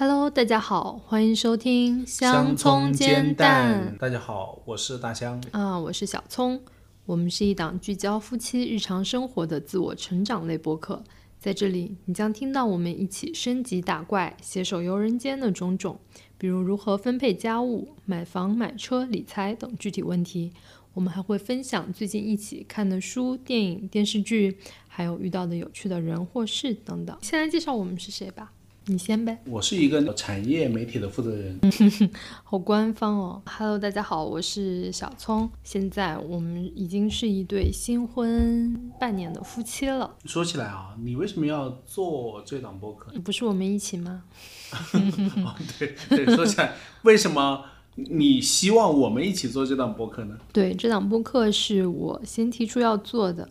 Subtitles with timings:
[0.00, 5.42] Hello，大家好，欢迎收听香葱煎蛋大家好，我是大香。
[5.50, 6.62] 啊，我是小葱。
[7.04, 11.02] 我们是一档聚焦夫妻日常生活的自我成长类播客，
[11.40, 15.98] 在这里你将听到我们一起升级打怪、携手游人间的种种，
[16.38, 20.52] 比如如何分配家务、买房、买车、理财等具体问题。
[20.94, 27.18] 我们还会分享最近一起看的书、电影、电视剧，还有遇到的有趣的人或事等等。
[27.20, 28.52] 先来介绍我们是谁吧，
[28.90, 29.38] 你先呗。
[29.44, 31.60] 我是一个产业媒体的负责人。
[32.42, 35.50] 好官方哦！Hello，大家好，我是小聪。
[35.62, 43.12] 现在我们已经是一对新婚半年的夫妻了，说起来啊，你为什么要做这档播客？
[43.20, 44.22] 不是我们一起吗？
[44.72, 47.62] 哦，对对，说起来，为什么
[47.96, 50.38] 你希望我们一起做这档播客呢？
[50.50, 53.46] 对，这档播客是我先提出要做的，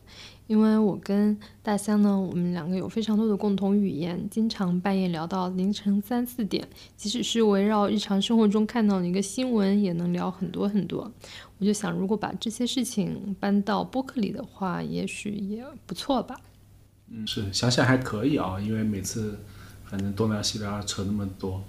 [0.47, 11.11] 因为我跟大香呢，我们两个有非常多的共同语言，经常半夜聊到凌晨三四点，即使是围绕日常生活中看到的一个新闻，也能聊很多很多。
[11.59, 16.39] 我就想，如果把这些事情搬到播客里的话，也许也不错吧。
[17.09, 19.37] 嗯，是想想还可以啊，因为每次
[19.85, 21.61] 反正东聊西聊扯那么多，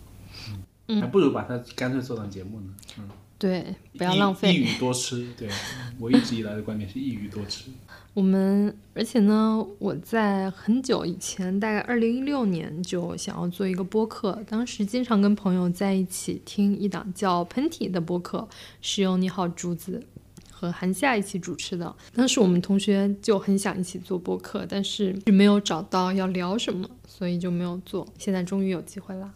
[0.88, 2.74] 嗯，还不如把它干脆做成节目呢。
[2.98, 3.08] 嗯，
[3.38, 4.52] 对，不要浪费。
[4.52, 5.28] 一鱼多吃。
[5.38, 5.48] 对
[6.00, 7.70] 我一直以来的观点是一鱼多吃。
[8.14, 18.48] 我们，而且呢，我在很久以前，大概二零一六年就想要做一个播客，当时经常跟朋友在一起听一档叫《喷嚏》的播客，
[18.80, 20.02] 是由你好竹子
[20.50, 21.94] 和韩夏一起主持的。
[22.12, 28.04] 当时我们同学就很想一起做播客，但是没有找到要聊什么，所以就没有做。
[28.18, 29.32] 现在终于有机会啦。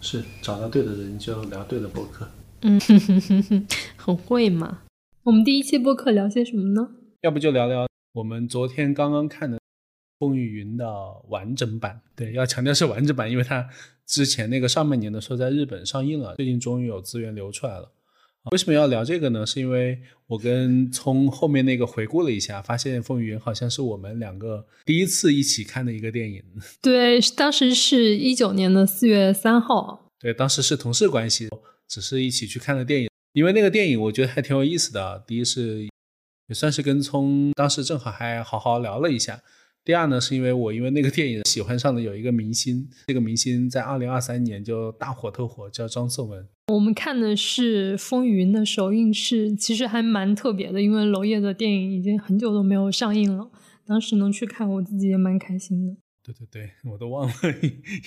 [0.00, 2.28] 是找到对的人就聊对的播客。
[2.62, 4.82] 嗯，哼哼哼哼，很会嘛。
[5.22, 6.90] 我们第一期播客聊些什么呢？
[7.20, 9.56] 要不就聊聊我们昨天刚刚看的
[10.18, 10.86] 《风雨云》的
[11.28, 12.00] 完整版。
[12.16, 13.68] 对，要强调是完整版，因为它
[14.06, 17.92] 之前那个上半年的时候在日本上映了，最近终于有资源流出来了。
[18.52, 19.44] 为什么要聊这个呢？
[19.44, 26.42] 是因为我跟从后面那个回顾了一下，发现《风雨云》好像是我们两个第一次一起看的一个电影。
[26.80, 30.10] 对，当时是一九年的四月三号。
[30.18, 31.48] 对，当时是同事关系，
[31.86, 33.10] 只是一起去看的电影。
[33.34, 35.22] 因为那个电影我觉得还挺有意思的。
[35.26, 35.86] 第一是
[36.48, 39.42] 也算是跟聪当时正好还好好聊了一下。
[39.90, 46.46] 第二呢，是因为我因为那个电影喜欢上了有一个明星， 这个明星在二零二三年就大火特火，叫张颂文。
[46.68, 53.50] 我们看的是《风云》的首映式，其实还蛮特别的，因为娄烨的电影已经很久都没有上映了。
[53.84, 55.96] 当时能去看，我自己也蛮开心的。
[56.22, 57.34] 对对对， 我都忘了，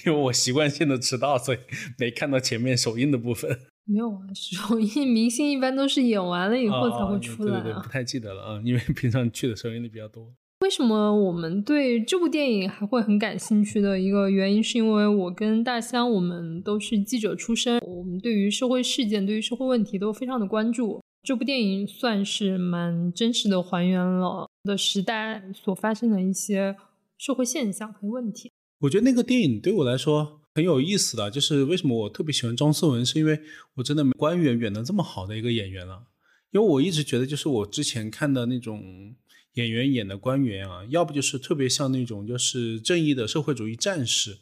[0.06, 1.58] 因为我习惯性的迟到，所以
[1.98, 3.60] 没看到前面首映的部分。
[3.84, 7.90] 没有啊，首映明星一般都是演完了以后才会出来哦对对不。
[7.90, 10.34] 太记得了啊，因为平常去的首映的比较多。
[10.64, 21.02] 为什么我们对这部电影还会很感兴趣的一个原因，是因为我跟大香我们都是记者出身，我们对于社会事件、对于社会问题都非常的关注。
[21.22, 26.74] 这部电影算是蛮真实的还原了的时代所发生的一些
[27.18, 28.50] 社会现象和问题。
[28.80, 33.38] 我觉得那个电影对我来说很有意思的，就是为什么我特别喜欢张颂文，是因为
[33.76, 36.04] 我真的没官员演的这么好的一个演员了。
[36.52, 39.16] 因为我一直觉得，就是我之前看的那种
[39.54, 44.38] 演员演的官员啊，要不就是特别像那种就是正义的社会主义战士，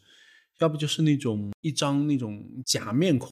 [0.59, 3.29] 要不就是那种一张那种假面孔。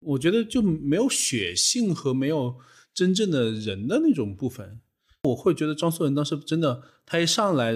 [0.00, 2.56] 我觉得就没有血性和没有
[2.94, 4.80] 真正的人的那种部分。
[5.24, 7.74] 我会觉得张颂文当时真的，他一上来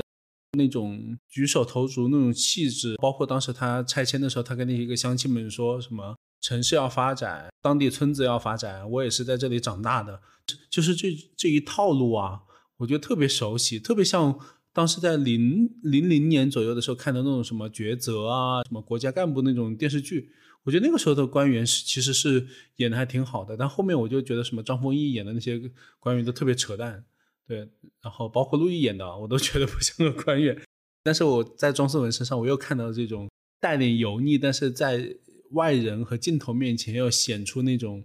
[0.57, 10.21] 那种举手投足那种气质，包括当时他拆迁的时候，他跟那一个乡亲们说什么城市要发展，当地村子要发展，我也是在这里长大的，
[10.69, 12.43] 就是这这一套路啊，
[12.81, 14.39] 我觉得特别熟悉，特别像
[14.73, 20.31] 当时在零零零年左右的时候看的那种什么抉择啊，什么国家干部那种电视剧。
[20.63, 22.47] 我觉得那个时候的官员是其实是
[22.77, 25.61] 演的还挺好的，但后面我就觉得什么张丰毅演的那些
[25.99, 27.05] 官员都特别扯淡，
[27.47, 27.59] 对，
[28.03, 30.59] 然后包括陆毅演的，我都觉得不像个官员。
[31.03, 33.29] 但是我在庄思文身上，我又看到这种
[33.61, 35.15] 带点油腻，但是在
[35.53, 38.03] 外人和镜头面前又显出那种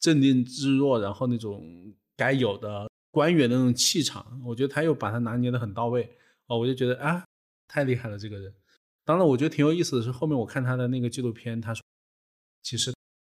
[0.00, 6.16] 镇定自若，然后那种该有的官员的那种气场，我觉得他又把他拿捏的很到位
[6.48, 7.24] 哦，我就觉得啊，
[7.68, 8.52] 太厉害了这个人。
[9.04, 11.80] 当然，我觉得挺有意思的是，后面我看他的那个纪录片，他说
[12.62, 12.92] 其实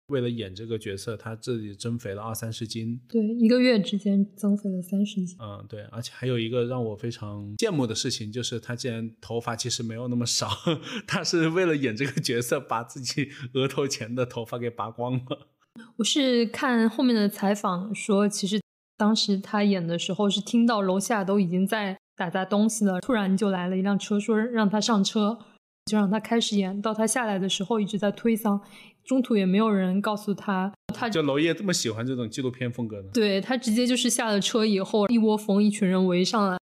[0.09, 3.01] 为了演这个角色，他自己增肥了二三十斤。
[3.09, 5.37] 对，一个月之间增肥了三十斤。
[5.41, 10.51] 嗯，对，而且还有一个让我非常羡慕的事情，就是他竟然头发其实没有那么少，
[11.09, 15.49] 他是为了演这个角色，把自己额头前的头发给拔光了。
[15.97, 18.61] 我是看后面的采访说，其实
[18.97, 25.39] 当时他演的时候是听到楼下都已经在打砸东西了，突然就来了一辆车，说让他上车，
[25.87, 28.61] 就让他开始演，到他下来的时候一直在推搡，
[29.05, 33.09] 中途也没有人告诉他，他就娄烨这么喜欢这种纪录片风格呢？
[33.13, 36.59] 对他直接就是下了车以后，一窝蜂一群人围上来，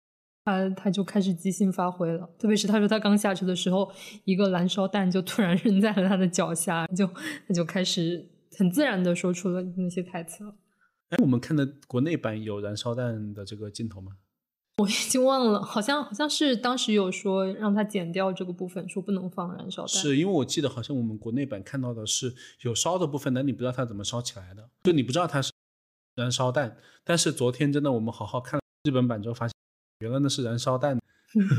[0.44, 2.30] 他他就开始即兴发挥了。
[2.38, 3.90] 特别是他说他刚下车的时候，
[4.24, 7.06] 一个燃烧弹就突然扔在了他的脚下，就
[7.48, 10.54] 他就开始很自然的说出了那些台词了。
[11.10, 14.12] 哎，我们看的国内版有燃烧弹的这个镜头吗？
[14.80, 19.88] 我已经忘了，好像好像是当时有说让他剪掉这个部分，说不能放燃烧弹。
[19.88, 25.52] 是因为我记得好像我们国内版看到的是有烧的部分，但你不知道它怎么烧起来的，就你不知道它是
[26.14, 26.78] 燃烧弹。
[27.04, 29.52] 但是昨天真的我们好好看了日本版之后，发现
[29.98, 30.98] 原来那是燃烧弹，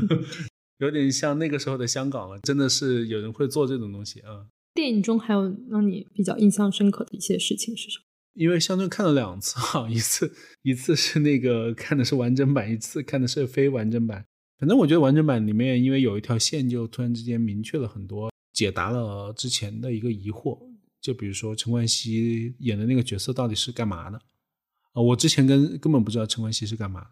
[0.78, 2.38] 有点像那个时候的香港了。
[2.40, 4.46] 真的是有人会做这种东西啊。
[4.74, 8.04] 电影中还有让你比较印象深刻的一些事情是什么？
[8.34, 14.24] 因为相对看了两次哈，一次一次是那个看的是完整版，一次看的是非完整版。
[14.58, 20.58] 反正我觉得完整版里面，因为有一条线，就突然之间明确了很多，解答了之前的一个疑惑。
[21.00, 24.16] 就比如说陈冠希演的那个角色到底是干嘛的
[24.92, 25.02] 啊？
[25.02, 27.04] 我之前跟根本不知道陈冠希是干嘛，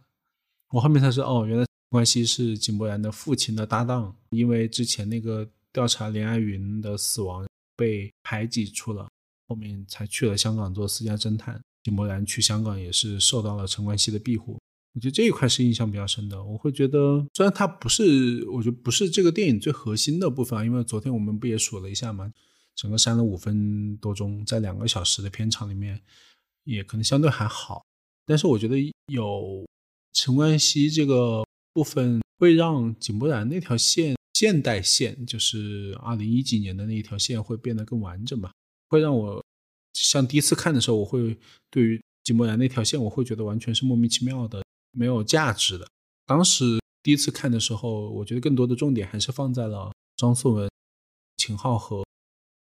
[0.70, 7.46] 我后面才知道哦，原来陈冠希是井柏然的父亲的搭档，因为之前那个调查连爱云的死亡
[7.76, 9.08] 被排挤出了。
[9.50, 14.56] 后面才去了香港做私家侦探，井柏然去香港也是受到了陈冠希的庇护。
[14.94, 16.40] 我觉得这一块是印象比较深的。
[16.40, 22.32] 我会觉得，虽然它不是，我觉得不是这个电影最核心的部分啊，因为昨天我们不也数了一下嘛，
[22.76, 26.00] 整个删了五分多钟，在两个小时的片场里面，
[26.62, 27.82] 也可能相对还好。
[28.24, 28.76] 但是我觉得
[29.12, 29.66] 有
[30.12, 38.52] 陈冠希这个部分，会让井柏然那条线现代线，就是二零一几年的那一条线，会变得更完整吧。
[38.90, 39.42] 会让我
[39.94, 41.38] 像第一次看的时候，我会
[41.70, 45.86] 对于井柏然那条线，我会觉得完全是莫名其妙的、没有价值的。
[46.26, 50.68] 当时第一次看的时候，我觉得更多的重点还是放在了张颂文、
[51.36, 52.04] 秦昊和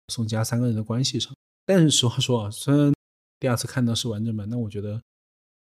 [0.09, 1.33] 宋佳三个人的关系上。
[1.65, 2.93] 但是实话说啊，虽然
[3.39, 5.01] 第二次看到是完整版，那我觉得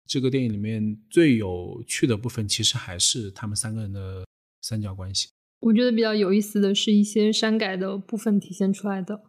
[0.05, 4.25] 这个电影里面最有趣的部分，其实还是他们三个人的
[4.61, 5.29] 三角关系。
[5.61, 9.23] 我觉得比较有意思的是一些删改的部分体现出来的，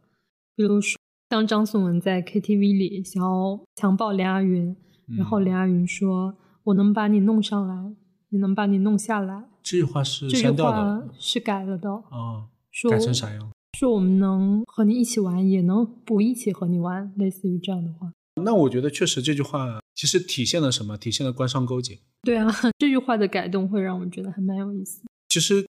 [0.57, 0.99] 比如说。
[1.33, 4.77] 当张颂文在 KTV 里想要强暴连阿云，
[5.17, 7.95] 然后连阿云说：“我能把你弄上来，
[8.29, 12.49] 也能把你弄下来。”这句话是删掉的，是改了的啊。
[12.91, 13.51] 改成啥样？
[13.79, 18.13] 说我们能和你一起玩，也能不一起和你玩，类似于这样的话。
[18.45, 20.99] 那我觉得确实这句话其实体现了什么？
[20.99, 21.99] 体现了官商勾结。
[22.25, 22.47] 对啊，
[22.77, 25.01] 这句话的改动会让我觉得还蛮有意思。
[25.31, 25.67] 其实。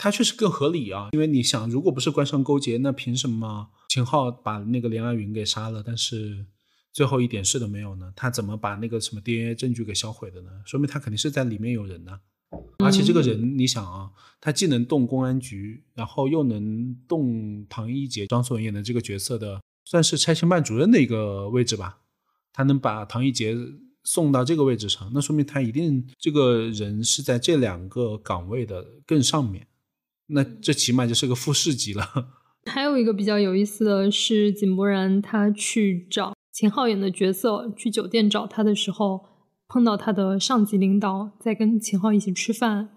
[0.00, 6.44] 它确实更合理啊，因为你想，如果不是官商勾结，那凭什么秦昊把那个连爱云给杀了，但是
[6.92, 8.12] 最后一点事都没有呢？
[8.14, 10.50] 他怎么把那个什么 DNA 证据给销毁的呢？
[10.64, 12.20] 说明他肯定是在里面有人呢。
[12.78, 21.98] 而且这个人，你想啊，他既能动公安局，然后又能动唐一杰、张颂文演的这个角色的，算是拆迁办主任的一个位置吧。
[22.52, 23.56] 他能把唐一杰
[24.02, 29.66] 送到这个位置上，那说明他一定这个人是在这两个岗位的更上面。
[30.26, 32.37] 那这起码就是个副市级了。
[32.68, 39.20] 还有一个比较有意思的是，井柏然他去找秦昊演的角色去酒店找他的时候，
[39.66, 42.90] 碰到他的上级领导在跟秦昊一起吃饭，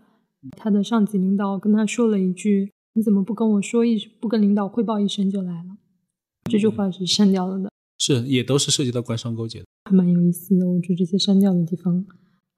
[0.57, 5.77] 他的上级领导跟他说了一句：“你怎么不跟我说一不跟领导汇报一声就来了？”
[6.51, 7.72] 这句话是删掉了的。
[7.98, 10.67] 是，也都是涉及到官商勾结的，还蛮有意思的。
[10.67, 12.05] 我觉得这些删掉的地方，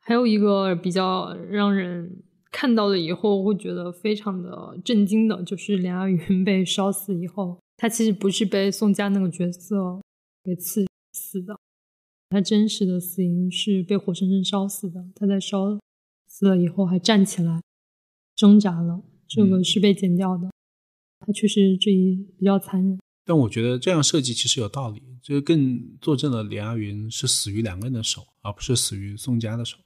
[0.02, 2.24] 还有一个比较让人。
[2.54, 10.00] 看到了以后会觉得非常的震惊的，就是梁阿云被烧死以后，他其实不是被宋佳那个角色
[10.44, 11.60] 给刺死的，
[12.30, 15.04] 他真实的死因是被活生生烧死的。
[15.16, 15.80] 他在烧
[16.28, 17.60] 死了以后还站起来
[18.36, 20.52] 挣扎了，这个是被剪掉的。
[21.26, 29.80] 他确实这一比较残忍，但我觉得这样设计其实有道理，就更作证了连阿云是死于两个人的手，而不是死于宋佳的手，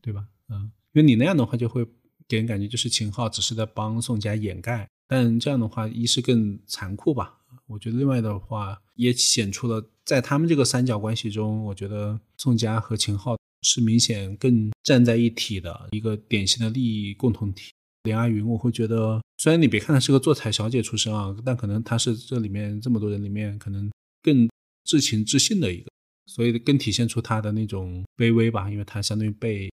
[0.00, 0.26] 对吧？
[0.48, 1.86] 嗯，因为你那样的话就会。
[2.28, 7.38] 给人感觉就是秦昊只是在帮宋佳掩盖，但这样的话，一是更残酷吧？
[7.66, 17.70] 我觉得另外的话也显出了，在他们这个三角关系中，我觉得宋佳和秦昊是明显更站在一体的一个典型的利益共同体。
[18.04, 23.90] 连阿云，我会觉得，虽然你别看她是个做彩小姐出身啊，但可能她是这里面这么多人里面可能
[24.22, 24.46] 更
[24.84, 25.90] 至情至性的一个，
[26.26, 29.70] 所以更体现出她的那种卑微吧，因为她相当于被。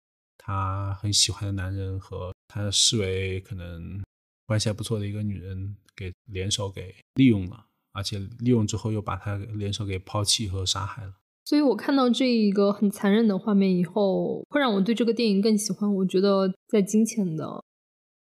[0.49, 4.02] 她很喜欢的男人和她视为可能
[4.47, 11.12] 关系还不错的一个女人给联手给利用了，而且利用之后又把她联手给抛弃和杀害了。
[11.45, 15.95] 所以我看到这一个很残忍的画面以后，会让我对这个电影更喜欢。
[15.97, 17.62] 我觉得在金钱的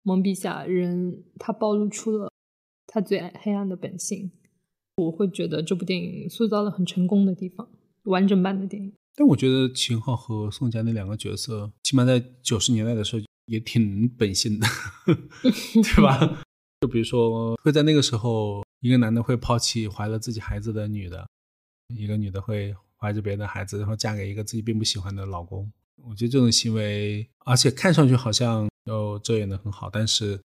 [0.03, 2.32] 蒙蔽下，人他暴露出了
[2.88, 4.32] 他最黑暗的本性。
[4.96, 7.68] 我会觉得这部电影塑造了很成功的地方，
[8.03, 8.94] 完整版的电影。
[9.15, 14.67] 但我觉得秦昊和宋佳那两个角色，起码在九十年代的时候也挺本性的，
[15.43, 16.43] 对吧？
[16.82, 21.27] 就比如说会在那个时候，一个男的会抛弃怀了自己孩子的女的，
[21.96, 25.72] 一个女的会怀着别的孩子，然后嫁给一个自己并不喜欢的老公。
[26.03, 30.39] 我觉得这种行为，而且看上去好像又遮掩的很好，但是。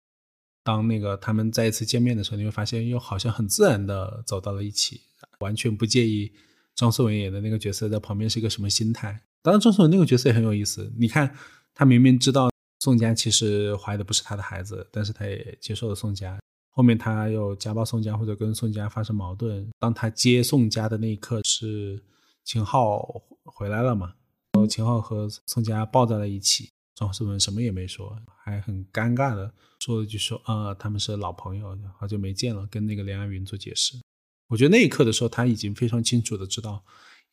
[0.65, 5.01] 当那个他们再一次见面的时候，你会发现又好像很自然的走到了一起，
[5.39, 6.33] 完全不介意
[6.77, 9.21] 张颂文演的那个角色在旁边是一个什么心态。
[9.43, 10.93] 当然，张颂文那个角色也很有意思。
[10.97, 11.35] 你看，
[11.75, 16.39] 他明明知道宋佳其实怀的不是他的孩子，但是他也接受了宋佳。
[16.71, 19.67] 后面他又家暴宋佳或者跟宋佳发生矛盾。
[19.79, 22.03] 当他接宋佳的那一刻，是
[22.45, 23.01] 秦昊
[23.45, 24.13] 回来了嘛？
[24.53, 26.69] 然后秦昊和宋佳抱在了一起。
[26.95, 33.99] 张颂文什么也没说，还很尴尬的说了句说啊，他们是老朋友，好久没见了，跟那个梁安云做解释。
[34.49, 36.85] 我觉得那一刻的时候，他已经非常清楚的知道，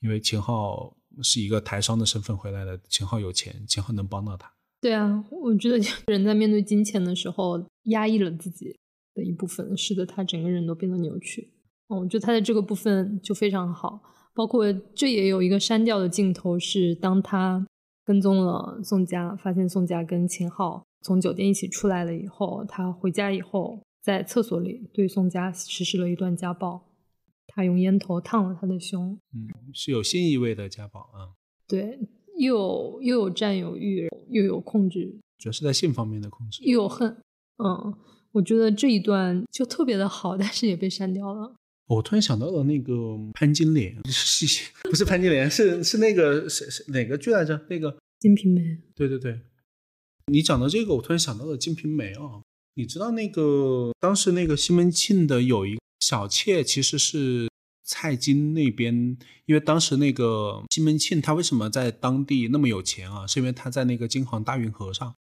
[0.01, 4.51] 因为秦昊是一个台商的身份回来的，秦昊有钱，秦昊能帮到他。
[4.81, 5.77] 对啊，我觉得
[6.07, 8.75] 人在面对金钱的时候，压抑了自己
[9.13, 11.53] 的一部分，使得他整个人都变得扭曲。
[11.87, 14.01] 哦，我觉得他的这个部分就非常好，
[14.33, 17.65] 包括这也有一个删掉的镜头，是当他。
[18.05, 26.83] 跟踪了宋佳，发现宋佳跟秦昊从酒店一起出来了以后，他回家以后在厕所里对宋佳实施了一段家暴，
[27.53, 31.33] 他用烟头烫了他的胸，嗯，是有性意味的家暴啊，
[31.67, 31.99] 对，
[32.37, 37.15] 又有又有占有欲，又有控制，主要是在性方面的控制，又有恨，
[37.57, 37.93] 嗯，
[38.31, 41.55] 我觉得这一段就特别的好，但是也被删掉了。
[41.87, 45.49] 我突然想到了那个潘金莲， 是不是潘金莲？
[45.51, 47.59] 是是那个谁是哪个剧来着？
[47.69, 48.61] 那个《金瓶梅》。
[48.95, 49.41] 对对对，
[50.31, 52.41] 你讲到这个，我突然想到了《金瓶梅》啊。
[52.75, 57.49] 你知道那个当时那个西门庆的有一小妾，其实是
[57.81, 63.25] 蔡京那边，因为当时那个西门庆他为什么在当地那么有钱啊？
[63.25, 65.15] 是因为他在那个京杭大运河上，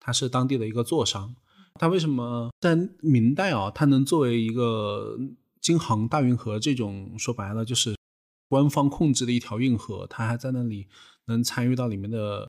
[0.00, 1.36] 他是当地的一个座商。
[1.78, 3.70] 他为什么在明代啊？
[3.70, 5.18] 他能作为一个
[5.60, 7.94] 京杭大运河这种说白了就是
[8.48, 10.88] 官方控制的一条运河，他还在那里
[11.26, 12.48] 能参与到里面的，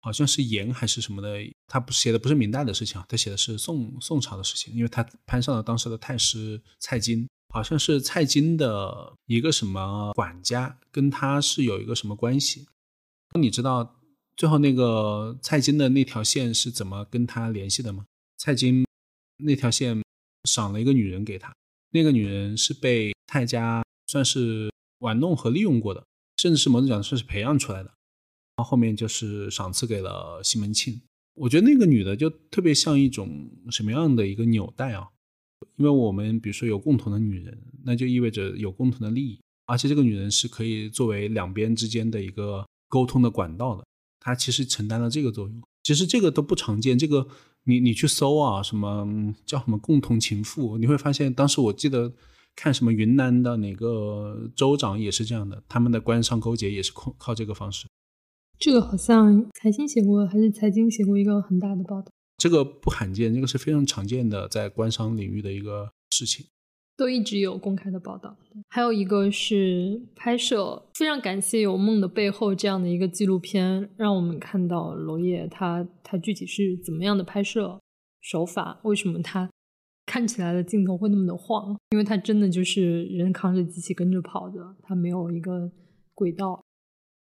[0.00, 1.38] 好像是盐还是什么的。
[1.66, 12.66] 他不写的不是明代的事情啊，他写的是宋宋朝的事情，因为他攀上了当时的太师蔡京，好像是蔡京的一个什么管家，跟他是有一个什么关系。
[13.38, 13.96] 你知道
[14.36, 18.04] 最后那个蔡京的那条线是怎么跟他联系的吗？
[18.36, 18.84] 蔡京
[19.36, 20.02] 那条线
[20.48, 21.54] 赏了一个女人给他。
[21.92, 26.04] 那个女人是被蔡家算是玩弄和利用过的，
[26.36, 27.92] 甚至是某种讲算是培养出来的。
[28.62, 31.00] 后后面就是赏赐给了西门庆。
[31.34, 35.08] 我觉得那个女的就特别像一种什么样的一个纽带啊？
[35.76, 43.84] 因为我们比如说有共同的女人，那就意味着有共同的利益，而且这个女人是可以作为两边之间的一个沟通的管道的。
[44.20, 45.62] 她其实承担了这个作用。
[45.82, 47.26] 其实这个都不常见，这个。
[47.64, 50.78] 你你去搜啊，什么叫什么共同情妇？
[50.78, 52.10] 你会发现，当时我记得
[52.56, 57.86] 看什么云南的哪个州长也是这样的，他们的官商勾结也是靠靠这个方式。
[58.60, 62.12] 这个好像财经写过，还是财经写过一个很大的报道。
[62.36, 66.44] 这个不罕见，这个是非常常见的在官商领域的一个事情。
[66.94, 68.36] 都一直有公开的报道，
[68.68, 77.80] 还有一个是拍摄，非常感谢《有梦的背后》这样的一个纪录片，让我们看到娄烨他他具体是怎么样的拍摄
[78.20, 79.48] 手法，为什么他
[80.04, 81.74] 看起来的镜头会那么的晃？
[81.92, 85.72] 因为他真的就是人扛着机器跟着跑的，他没有一个
[86.14, 86.62] 轨道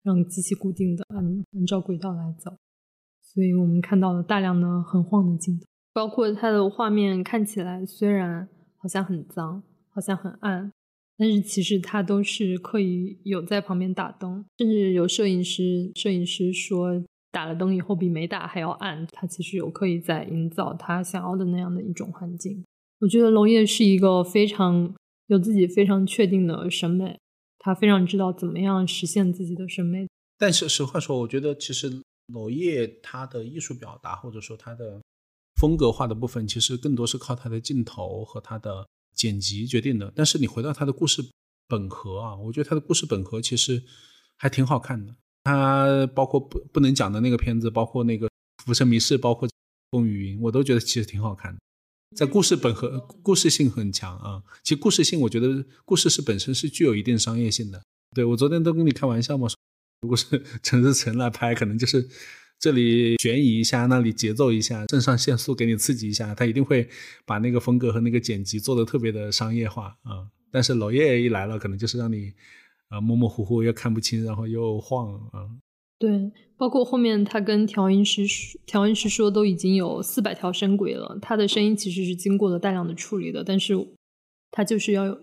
[0.05, 2.57] 让机器固定的按按照轨道来走，
[3.21, 8.49] 所以我们看到了大量的很晃的镜头，包括它的画面看起来虽然。
[8.77, 10.71] 好像很脏，好像很暗，
[11.17, 19.07] 但是其实它都是刻意有在旁边打灯，甚至有摄影师，摄影师说打了灯以后比没打还要暗。
[19.11, 22.63] 他其实有刻意在营造他想要的那样的一种环境。
[23.01, 24.95] 我觉得娄烨是一个非常
[25.29, 27.19] 有自己非常确定的审美，
[27.65, 30.07] 他非常知道怎么样实现自己的审美。
[30.37, 35.01] 但是实话说，我觉得其实娄烨他的艺术表达，或者说他的。
[35.61, 40.13] 风格化的部分其实更多是靠他的镜头和他的剪辑决定的。
[40.15, 41.25] 但是你回到他的故事
[41.69, 43.81] 本核啊，我觉得他的故事本核其实
[44.37, 45.15] 还挺好看的。
[45.45, 48.27] 他包括不不能讲的那个片子，包括那个
[48.65, 49.49] 《浮生迷事》，包括
[49.93, 51.61] 《风雨云》，我都觉得其实挺好看的。
[52.15, 54.41] 在故事本和，故事性很强啊。
[54.63, 57.83] 其实故事性，我觉得故事是本身是具有一定商业性的。
[58.15, 59.49] 对我昨天都跟你开玩笑嘛，
[60.03, 62.09] 如果是 陈思诚来拍，可能就是
[62.61, 66.89] 这里悬疑一下，那里节奏一下，肾上腺素给你刺激一下，他一定会
[67.27, 70.29] 把那个风格和那个剪辑做的特别的商业化啊。
[70.53, 72.33] 但是娄烨一来了，可能就是让你
[72.91, 75.51] 啊模模糊糊又看不清，然后又晃啊。
[75.99, 78.23] 对，包括后面他跟调音师
[78.67, 83.75] 调音师说都已经有四百条声轨了，他的声音其实是经过了大量的处理的，但是
[84.51, 85.19] 他就是要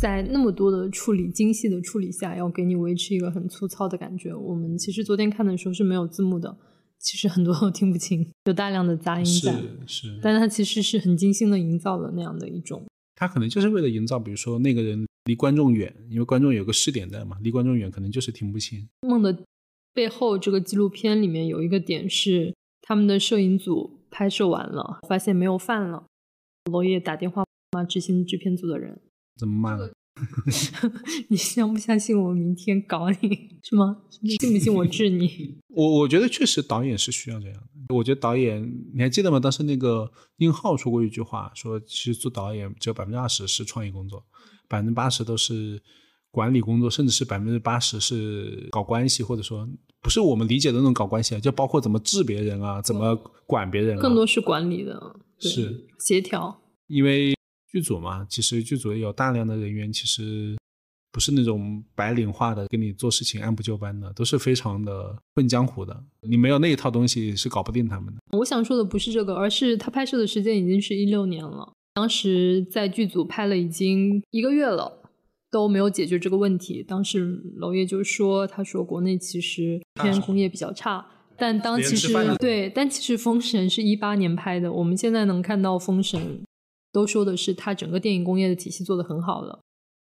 [0.00, 4.32] 在那么多的处理精细的处理下，要给你维持一个很粗糙的感觉。
[4.34, 6.56] 我们其实昨天看的时候是没有字幕的，
[7.00, 9.52] 其实很多都听不清，有大量的杂音在。
[9.52, 12.84] 是是，但是他其实是很精心的营造了那样的一种。
[13.16, 18.88] 他可能就是为了营造，比如说那个人离观众远，因为观众有个视点在嘛，离观众远可能就是听不清。
[19.02, 19.36] 梦的。
[19.98, 26.06] 背后这个纪录片里面有一个点是，他们的摄影组拍摄完了，发现没有饭了。
[26.70, 29.00] 娄烨打电话骂执行制片组的人，
[29.36, 29.92] 怎么骂的？
[31.26, 34.02] 你相不相信我明天搞你是吗？
[34.20, 35.58] 你信不信我治你？
[35.74, 37.92] 我我觉得确实导演是需要这样的。
[37.92, 38.62] 我觉得导演
[38.94, 39.40] 你还记得吗？
[39.40, 44.24] 当时那个宁浩说过一句话，说其实做导演只有百分之二十是创意工作，
[44.68, 45.82] 百分之八十都是
[46.30, 49.68] 管理工作，甚至是百分之八十是搞关系，或者说。
[50.00, 56.60] 不是我们理解的那种搞关系啊，就包括怎么治别人啊，怎么管别人，更多是管理的，是协调。
[56.86, 57.34] 因为
[57.70, 60.56] 剧组嘛，其实剧组有大量的人员，其实
[61.12, 66.04] 不是那种白领化的，给你做事情按部就班的，都是非常的混江湖的。
[66.22, 68.20] 你没有那一套东西，是搞不定他们的。
[68.38, 75.07] 我想说的不是这个，而是他拍摄的时间已经是一六年了，当时在剧组拍了已经一个月了。
[75.50, 76.82] 都没有解决这个问题。
[76.82, 84.72] 当时娄烨就说：“他说国内其实片工业比较差，但当其实对，但其实《封神》是一八年拍的。
[84.72, 86.20] 我们现在能看到《封神》，
[86.92, 89.60] 都说的是他整个电影工业的体系做得很好了，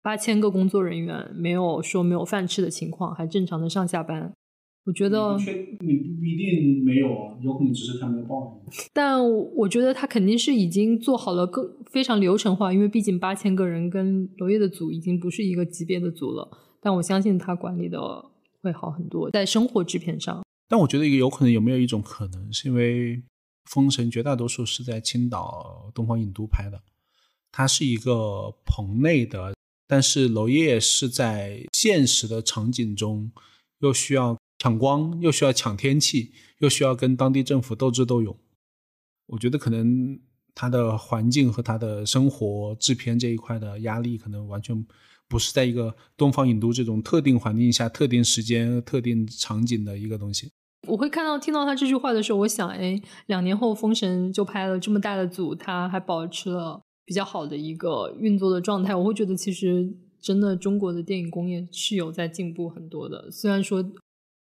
[0.02, 4.32] 八千个工作人员没有说没有饭吃的情况，还正常的上下班。”
[4.84, 5.36] 我觉得
[5.78, 8.60] 你不一定没有啊，有可能只是他没有报。
[8.92, 9.22] 但
[9.54, 16.50] 我觉得他肯定是已经做好了更非常流程化，因为毕竟八千个人跟娄烨的组已经不是一个级别的组了。
[16.80, 17.98] 但我相信他管理的
[18.60, 20.42] 会好很多，在生活制片上。
[20.68, 23.16] 但我觉得有可能有没有一种可能，是因为
[23.66, 26.82] 《封神》绝大多数是在青岛东方影都拍的，
[27.52, 29.54] 它是一个棚内的，
[29.86, 33.30] 但是娄烨是在现实的场景中
[33.78, 34.36] 又需要。
[34.62, 38.38] 抢光又需要抢天气，又需要跟当地政府斗智斗勇。
[39.26, 40.20] 我觉得可能
[40.54, 44.86] 他的环境和他的生活制片这一块的压力，可能完全
[45.26, 50.48] 不是在一个东方影都这种特定环境下、特定时间、特定场景的一个东西。
[50.86, 58.94] 我会看到听到他这句话的时候，我想，哎，两年后封神就拍了这么大的组，他还保持了比较好的一个运作的状态。
[58.94, 63.84] 我会觉得，其实真的中国的电影工业是有在进步很多的，虽然说。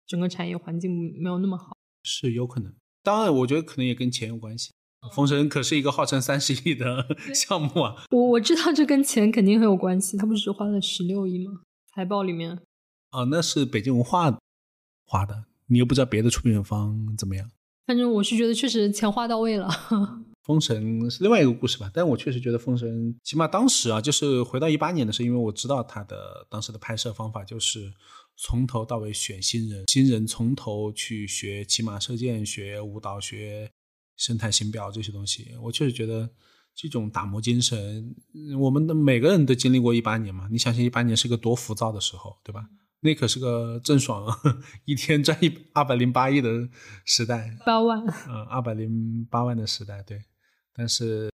[0.06, 2.74] 整个产业环境没有那么好，是有可能。
[3.02, 4.72] 当然，我觉得可能也跟钱有关系。
[5.14, 8.06] 封神可是一个号称三十亿的 项目啊。
[8.12, 10.16] 我我知道这跟钱肯定很有关系。
[10.16, 11.62] 他不是只花了十六亿吗？
[11.94, 12.58] 财报里面。
[13.10, 14.40] 啊，那是北京文化
[15.06, 15.44] 花的。
[15.68, 17.52] 你又不知道别的出品方怎么样。
[17.86, 19.70] 反正我是觉得确实钱花到位了。
[20.44, 27.92] 封神是另外一个故事吧，但我确实觉得封神起码当时啊，就是回到一八年的时候，因为我知道他的当时的拍摄方法就是。
[28.36, 33.72] 从头到尾选新人，新人从头去学骑马射箭、学舞蹈、学
[34.18, 35.52] 生态形表这些东西。
[35.62, 36.30] 我确实觉得
[36.76, 38.16] 这种打磨精神，
[38.60, 40.48] 我们的每个人都经历过一八年嘛。
[40.52, 42.68] 你想想一八年是个多浮躁的时候，对吧？
[43.02, 44.26] 那可是个郑爽
[44.86, 46.50] 一天赚一二百零八亿的
[47.04, 50.22] 时代，八万，嗯，二百零八万的时代，对。
[50.74, 51.30] 但是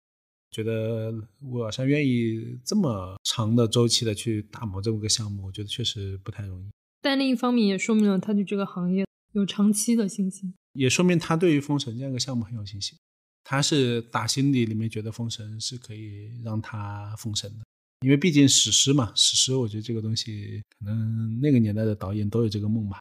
[0.50, 6.70] 觉得我好像愿意这么长的周期的去打磨这么个项目，我觉得确实不太容易。
[7.08, 13.00] 但另一方面也说明了他对这个行业有长期的信心，也说明他对于封神这样一个项目很有信心。
[13.46, 17.64] 他是打心底里面觉得封神是可以让他封神的，
[18.02, 23.00] 因为毕竟史诗嘛，史诗我觉得这个东西可能那个年代的导演都有这个梦吧。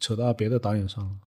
[0.00, 1.20] 扯到别的导演上了。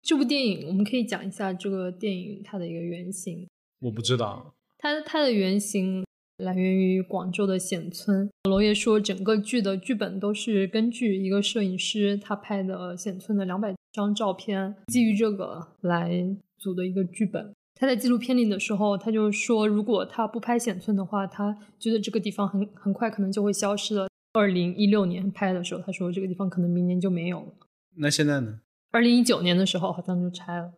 [0.00, 3.48] 这部电影我们可以讲一下这个电影它的一个原型。
[3.80, 6.04] 我不知道，它它的原型。
[6.40, 8.28] 来源于广州的显村。
[8.48, 16.24] 娄烨说，整个剧的剧本都是根据一个摄影师他拍的显村的两百张照片，基于这个来
[16.58, 17.52] 组的一个剧本。
[17.74, 24.08] 他在纪录片里的时候，他就说，如果他不拍显村的话，他觉得这个地方很很快可能就会消失了。
[24.32, 27.52] 二零一六年拍的时候，他说这个地方可能明年就没有了。
[27.96, 28.60] 那现在呢？
[28.90, 30.72] 二零一九年的时候好像就拆了，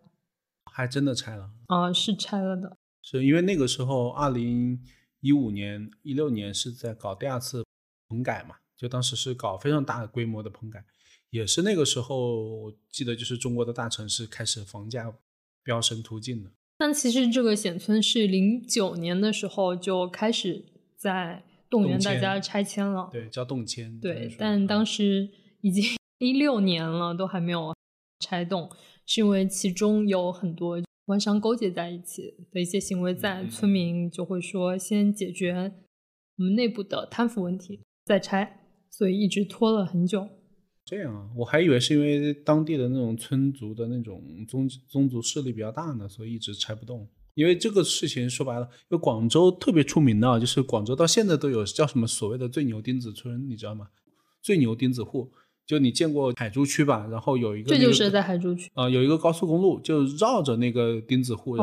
[0.71, 1.93] 还真的拆了啊？
[1.93, 4.79] 是拆了的，是因为那个时候二零。
[5.23, 7.65] 一五年、一六年是在搞第二次
[8.09, 10.85] 棚改嘛，就当时是搞非常大规模的棚改，
[11.31, 15.15] 也是那个时候，我记得就是中国的大城市开始房价
[15.63, 16.51] 飙升突进的。
[16.77, 20.65] 但其实这个显村是零九年的时候就开始
[20.97, 24.01] 在动员大家拆迁了，对，叫动迁。
[24.01, 25.31] 对，但当时
[25.61, 25.85] 已经
[26.19, 27.73] 一六年了，都还没有
[28.19, 28.69] 拆动，
[29.07, 30.83] 是因为其中有很多
[31.13, 35.71] 官商勾结在一起的一些行为，在村民就会说先解决
[36.39, 40.27] 我们内部的贪腐问题再拆，所以一直拖了很久。
[40.87, 47.07] 这样啊，我还以为是因为当地的那种村族的那种宗宗族势力比较大呢，所以一直拆不动。
[47.35, 53.89] 因为这个事情说白了，因为广州特别出名的，就是广州到现在都有叫什么所谓的最牛钉子村，你知道吗？
[54.41, 55.31] 最牛钉子户，
[55.67, 57.07] 就你见过海珠区吧？
[57.11, 61.57] 然后有一个，这就是在海珠区啊，有一个高速公路，就绕着那个钉子户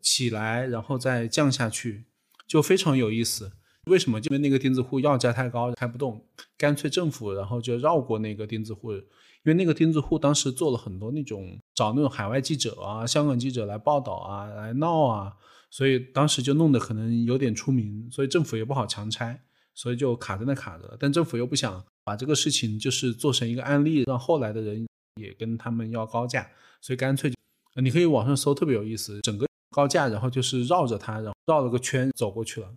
[0.00, 2.04] 起来，然后再降下去，
[2.46, 3.52] 就非常有意思。
[3.86, 4.20] 为什么？
[4.20, 6.24] 因为那个钉子户要价太高，开不动，
[6.56, 9.02] 干脆政府然后就绕过那个钉子户，因
[9.46, 15.32] 为那个钉子户当时做了很多那种找那种海外记者啊、香港记者来报道啊、来闹啊，
[15.68, 19.42] 所以当时就弄得可能有点出名，所以政府也不好强拆，
[19.74, 20.96] 所以就卡在那卡着了。
[20.98, 24.86] 但政府又不想把这个事情就是做成一个案例，让后来的人
[25.20, 26.48] 也跟他们要高价，
[26.80, 27.36] 所以干脆就
[27.82, 32.74] 你可以网上搜，特别有意思，整个高价，然后就是绕着它，然后绕了个圈走过去了。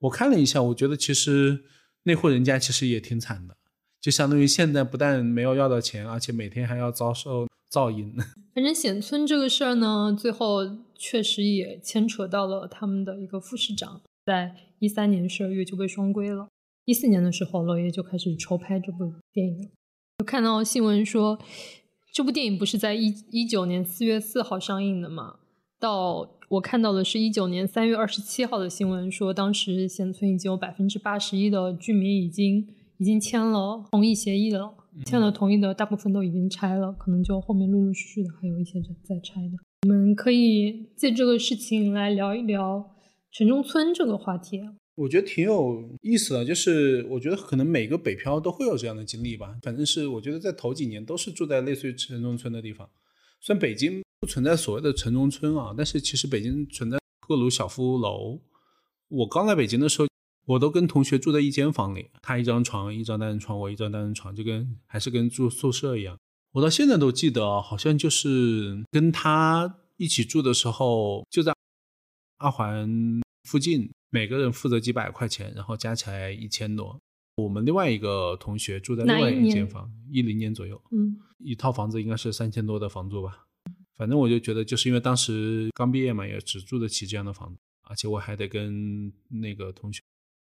[0.00, 1.64] 我看了一下，我觉得其实
[2.04, 3.56] 那户人家其实也挺惨的，
[4.00, 8.14] 就相当于现在不但没有要到钱，而且每天还要遭受噪音。
[8.54, 10.60] 反正显村这个事儿呢，最后
[10.94, 16.48] 确实也牵扯到了他们的一个副市长，在一三年十二月就被双规了。
[16.84, 19.70] 一四年的时候，娄烨就开始筹拍这部电影。
[20.18, 21.38] 我看到新闻说，
[22.12, 25.36] 这部电影不是在一一九年四月四号上映的吗？
[25.78, 39.52] 到我看到的是一九年三月二十七号的新闻，说当时贤村已经有百分之八十一的居民已经已经签了同意协议了，签了同意的大部分都已经拆了，可能就后面陆陆续续的还有一些在拆的。
[39.86, 42.96] 我们可以借这个事情来聊一聊
[43.32, 44.60] 城中村这个话题。
[44.94, 49.56] 我觉得挺有意思的，就是我觉得可能每个北漂都会有这样的经历吧。
[49.62, 52.88] 反正是我觉得在头几年都是住在类似于城中村的地方，
[53.40, 54.02] 虽然北京。
[54.20, 58.40] 不存在所谓的城中村啊，但是其实北京存在各路小夫楼。
[59.06, 60.08] 我刚来北京的时候，
[60.44, 66.18] 我都跟同学住在一间房里，他一张床，一张单人床，我一张单人床，就跟还是跟住宿舍一样。
[66.50, 71.54] 我到现在都记得，好像就是跟他一起住的时候，就在
[72.38, 72.88] 二环
[73.44, 76.98] 附近，每个人负责几百块钱，然后加起来一千多。
[77.36, 83.46] 我们另外一个同学住在另外一间房，一零年左右，嗯，一套房子应该是三千多的房租吧。
[83.96, 90.00] 反正我就觉得，就是因为当时刚毕业嘛，也只住得起这样的房子，而且我还得跟那个同学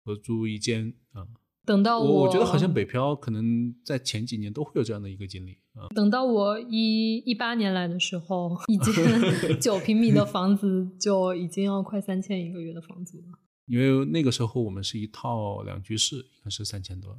[0.05, 1.27] 合租一间啊。
[1.66, 5.90] 等到我，我觉得好像北漂可能在前几年都会有这样的一个经历啊。
[5.94, 8.94] 等到我一一八年来的时候，一间
[9.61, 13.38] 九平米的房子就已经要快三千一个月的房租了。
[13.66, 17.14] 因为那个时候我们是一套两居室，应该是三千多。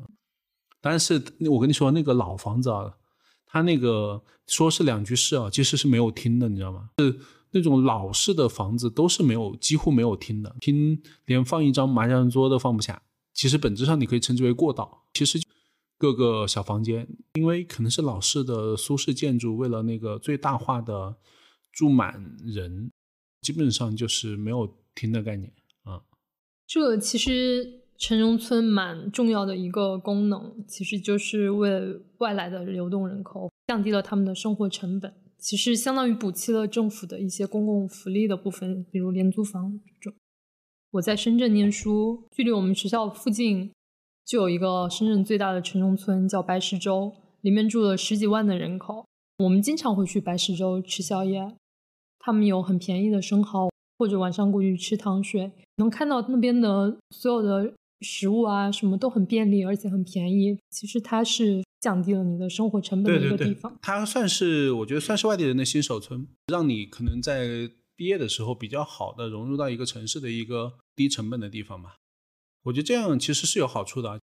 [0.82, 2.94] 但是我跟你说，那个老房子啊。
[3.50, 6.90] 它那个说是两居室啊，其实是没有厅的，你知道吗？
[6.98, 7.18] 是
[7.52, 13.02] 那种老式的房子都是没有，几乎没有厅的，厅连放一张麻将桌都放不下。
[13.38, 15.06] 其实本质上你可以称之为过道。
[15.14, 15.40] 其实
[15.98, 21.16] 各个小房间，因为可能是老式的苏式建筑，为了那个最大化的
[21.72, 22.92] 住满人，
[23.42, 26.02] 基本上就是没有厅的概念啊。
[26.68, 27.84] 这其实。
[28.00, 40.20] 城中村蛮重要的一个功能，其实就是为外来的流动人口降低了他们的生活成本，其实相当于补齐了政府的一些公共福利的部分，比如廉租房这种。
[40.92, 43.72] 我在深圳念书，距离我们学校附近
[44.26, 49.06] 就有一个深圳最大的城中村，叫白石洲，里面住了十几万的人口。
[49.40, 51.54] 我们经常会去白石洲吃宵夜，
[52.20, 57.74] 他们有很便宜的生蚝，或者晚上过去吃糖水，能看到那边的所有的。
[58.02, 60.56] 食物啊，什么都很便利，而且很便宜。
[60.70, 63.76] 其实它是降低了你的生活成本的一个地方。
[63.82, 71.94] 它算是，我觉得算是外地人的新手村，让你可能在毕业的时候比较好的融入到一个城市的一个低成本的地方嘛。
[72.64, 74.22] 我觉得这样其实是有好处的，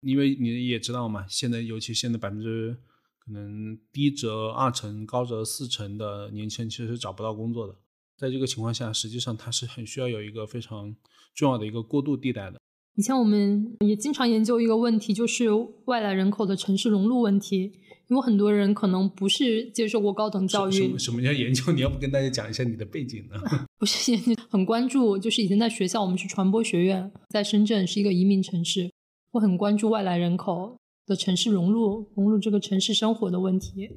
[0.00, 2.76] 因为你也知道嘛，现在尤其现在百分之
[3.18, 7.76] 可能低则二成，高则四成的年轻人其实是找不到工作的。
[8.16, 10.94] 在这个情况下，实际上他是很需要有一个非常
[11.34, 12.60] 重要的一个过渡地带的。
[12.94, 15.50] 以前我们也经常研究一个问题，就是
[15.86, 17.80] 外来人口的城市融入问题。
[18.08, 20.72] 因为很多人可能不是接受过高等教育。
[20.72, 21.72] 什么什么叫研究？
[21.72, 23.34] 你要不跟大家讲一下你的背景呢？
[23.78, 25.18] 不是研究，很关注。
[25.18, 28.92] 就是以前在学校，我们是传播学院，在深圳是一个移民城市，
[29.32, 33.90] 我很关注外来人口的城市融入，融入这个城市生活的问题。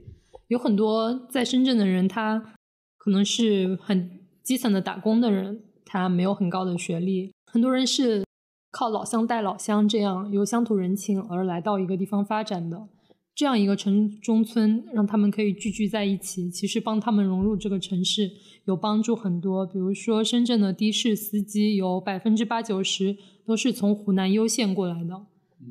[0.47, 2.53] 有很多在深圳的人，他
[2.97, 7.31] 可能是很基层的打工的人，他没有很高的学历。
[7.45, 8.25] 很多人是
[8.71, 12.87] 靠老乡带老乡，这样由乡土人情而来到一个地方发展的。
[13.39, 18.29] 这样一个城中村，让他们可以聚居在一起，其实帮他们融入这个城市
[18.65, 19.65] 有帮助很多。
[19.65, 25.21] 比如说，深圳的的士司机有百分之八九十都是从湖南攸县过来的，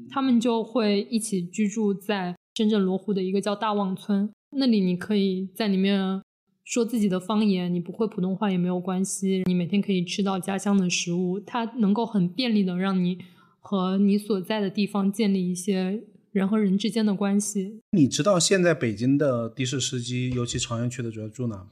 [0.09, 4.31] 他们就会一起居住在深圳罗湖的一个叫大望村。
[4.57, 6.23] 那里你可以在里面
[6.65, 13.19] 说自己的方言，你不会普通话也没有关系，你每天可以吃到家乡的食物，它能够很便利的让你
[13.61, 16.05] 和你所在的地方建立一些。
[16.33, 21.71] 人和人之间的关系，你知道现在北京的的士司机，尤其朝阳区的，主要住哪吗？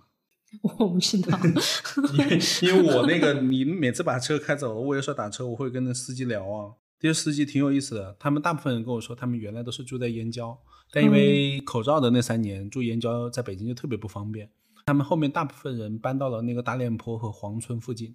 [0.79, 1.38] 我不知道，
[2.16, 6.75] 因为因为我那个，你每次把车开走了，我有时候打车，我会跟那司机聊啊。
[6.99, 10.59] 的士司机挺有意思的，他们大部分人跟我说，他们原来都是住在燕郊，
[10.90, 14.49] 但因为口罩的那三年，住燕郊在北京就特别不方便。
[14.87, 18.14] 他们后面大部分人搬到了那个大练坡和黄村附近。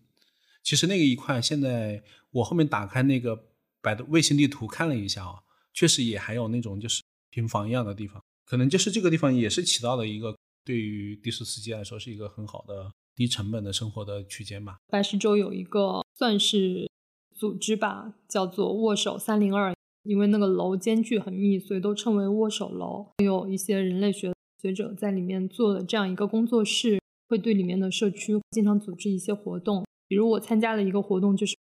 [0.63, 2.01] 其实那个一块，现在
[2.32, 3.43] 我后面打开那个
[3.82, 5.36] 百度卫星地图看了一下啊。
[5.73, 14.77] 确实也还有那种就是平房一样的地方，可能就是这个地方也是起到了一个对于的士司机来说是一个很好的低成本的生活的区间吧。
[14.88, 16.89] 白石洲有一个算是
[17.34, 23.07] 组织吧，叫做握手三零二，因为那个楼间距很密，所以都称为握手楼。
[23.23, 31.55] 有一些人类学学者在里面做了这样一个工作室，会对里面的社区经常组织一些活动，比如我参加了一个活动就是。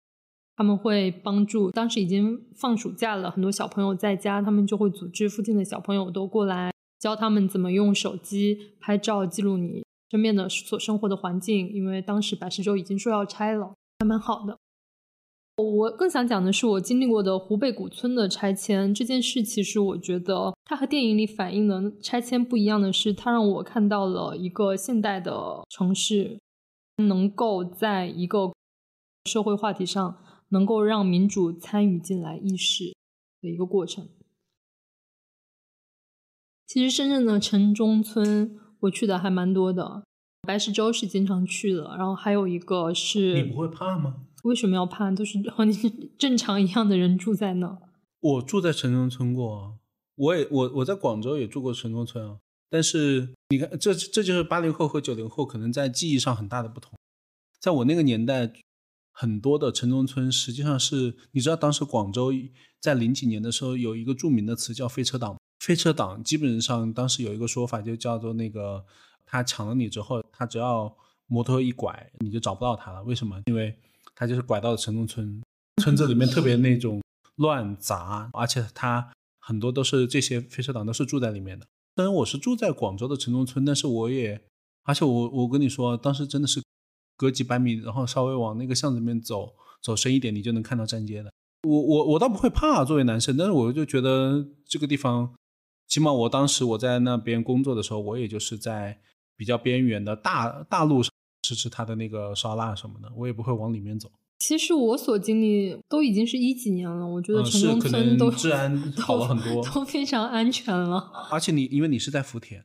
[0.59, 11.71] 他们会帮助，当时已经放暑假了，很多小朋友在家，他们就会组织附近的小朋友都过来，教他们怎么用手机拍照记录你身边的所生活的环境。
[11.71, 14.57] 因为当时百石洲已经说要拆了，还蛮好的。
[15.55, 19.41] 我更想讲的是我经历过的湖北古村的拆迁这件事。
[19.41, 26.37] 其实我觉得它和电影里反映的拆迁不一样的是，它让我看到了一个现代的城市
[26.97, 28.51] 能够在一个
[29.23, 30.17] 社会话题上。
[30.49, 32.95] 能够让民主参与进来议事
[33.41, 34.07] 的一个过程。
[36.67, 40.03] 其实深圳的城中村我去的还蛮多的，
[40.41, 43.41] 白石洲是经常去的，然后还有一个是。
[43.41, 44.25] 你不会怕吗？
[44.43, 45.09] 为什么要怕？
[45.11, 45.73] 都是和你
[46.17, 47.79] 正常一样的人住在那。
[48.19, 49.73] 我住在城中村过啊，
[50.15, 52.37] 我也我我在广州也住过城中村啊。
[52.69, 56.93] 但是你看，这这就是八零后和九零后可能在记忆上很大的不同。
[57.59, 58.51] 在我那个年代。
[59.11, 62.31] 很多的城中村实际上是，你知道当时广州
[62.79, 65.37] 在零几年的时候有一个著名的词叫飞车党。
[65.59, 68.85] 飞车党基本上当时有一个说法就叫做那个，
[69.25, 70.95] 他抢了你之后，他只要
[71.27, 73.03] 摩托一拐，你就找不到他了。
[73.03, 73.41] 为什么？
[73.47, 73.77] 因为
[74.15, 75.43] 他就是拐到了城中村，
[75.83, 77.01] 村子里面特别那种
[77.35, 81.67] 乱杂，而且他很多都是这些飞车党都是住在里面的。
[81.97, 84.41] 虽然我是住在广州的城中村，但是我也，
[84.83, 86.61] 而且我我跟你说，当时真的是。
[87.19, 91.29] 隔几百米，然后稍微往那个巷子里面走，走深一点，你就能看到站街的。
[91.67, 95.33] 我我我倒不会怕，作为男生，但是我就觉得这个地方，
[95.89, 98.97] 起码我当时我在那边工作的时候，我也就是在
[99.35, 104.09] 比较边缘的大大路上吃吃他的那个烧腊什么的，我也不会往里面走。
[104.39, 111.11] 其实我所经历都已经是一几年了，我觉得城中村都治安 好了很多，都非常安全了。
[111.29, 112.63] 而且你因为你是在福田，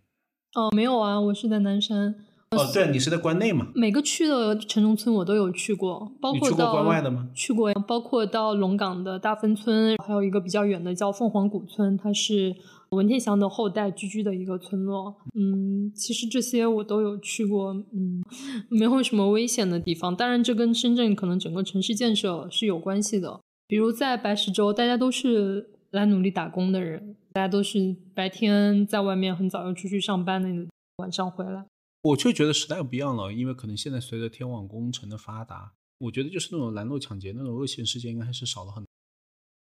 [0.54, 2.14] 哦，没有啊，我是在南山。
[2.56, 3.68] 哦，对，你是在关内嘛？
[3.74, 7.28] 每个区的城中村我都有去过，包括到关外的吗？
[7.34, 12.54] 去过，包括到龙岗的大芬村，还有一个比较远的叫凤凰古村，它是
[12.90, 15.14] 文天祥的后代居居的一个村落。
[15.34, 18.22] 嗯，其实这些我都有去过，嗯，
[18.68, 20.14] 没有什么危险的地方。
[20.14, 23.40] 当然，这跟深圳可能整个城市建设是有关系的。
[23.66, 31.64] 比如在白石洲，大家都是来努力打工的人，大家都是白天在外面很早要出去上班的，晚上回来。
[32.04, 38.86] 我却觉得时代不一样了，因为可能现在随着天网工程的发达，我觉得就是那种拦路抢劫那种恶性事件应该还是少了很多。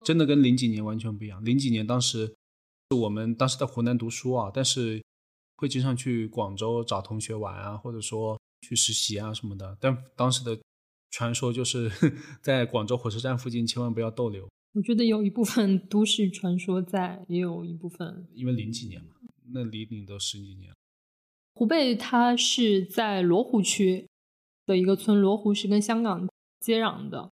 [0.05, 1.43] 真的跟零几年完全不一样。
[1.43, 2.33] 零几年当时
[2.95, 5.03] 我们当时在湖南读书啊，但是
[5.57, 9.77] 会经常去广州找同学玩啊，或者说去实习啊什么的。
[9.81, 10.57] 但当时的
[11.09, 11.91] 传说就是
[12.41, 14.47] 在广州火车站附近千万不要逗留。
[14.71, 19.15] 我觉得有一部分都市传说在，也有一部分因为零几年嘛，
[19.51, 20.73] 那离你都十几年。
[21.53, 24.07] 湖贝，它是在罗湖区
[24.65, 26.27] 的一个村，罗湖是跟香港
[26.59, 27.29] 接壤的，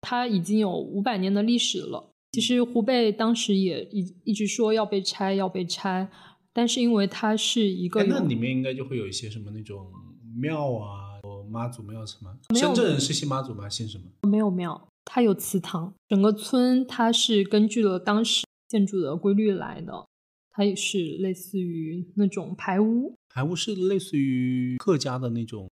[0.00, 2.10] 它已经有五百年的历史了。
[2.32, 6.10] 其实湖贝当时也一一直说要被拆，要被拆，
[6.52, 9.90] 但是因为它是一个，那里面应该就会有一些什么那种
[10.40, 11.20] 庙啊，
[11.50, 12.36] 妈祖庙什么？
[12.58, 13.68] 深圳人是信妈祖吗？
[13.68, 14.04] 信什么？
[14.28, 15.94] 没有庙，它有祠堂。
[16.08, 18.44] 整个村它是根据了当时。
[18.72, 20.06] 建筑的规律来的。
[20.52, 25.70] 它也是类似于那种排屋，排屋是类似于客家的那种，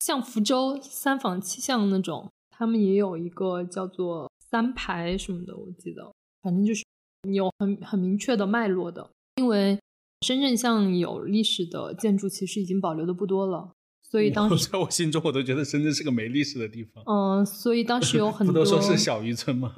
[0.00, 6.10] 像福州三坊七巷那种，他们也有一个叫做三排什么的，我记得，
[6.42, 6.82] 反正就是
[7.30, 9.10] 有很很明确的脉络的。
[9.36, 9.78] 因为
[10.24, 13.70] 深圳像有历史的建筑，其实已经保留的不多了，
[14.02, 17.04] 所以当时在我心中，我都觉得深圳是个没历史的地方。
[17.06, 19.74] 嗯，所以当时有 很多，不都说是小渔村吗？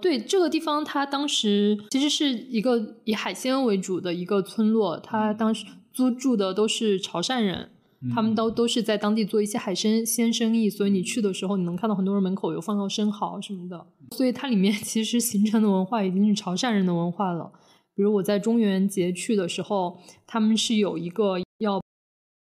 [0.00, 4.98] 对这个地方，它当时其实是一个以海鲜为主的一个村落。
[4.98, 7.70] 它当时租住的都是潮汕人，
[8.14, 10.70] 他们都都是在当地做一些海鲜鲜生意。
[10.70, 13.86] 所以你去的时候，你能看到很多人门口有放到生蚝什么的。
[14.16, 17.52] 所以它里面其实形成的文化已经是潮汕人的文化了。
[17.94, 21.80] 比如我在中元节去的时候，他们是有一个要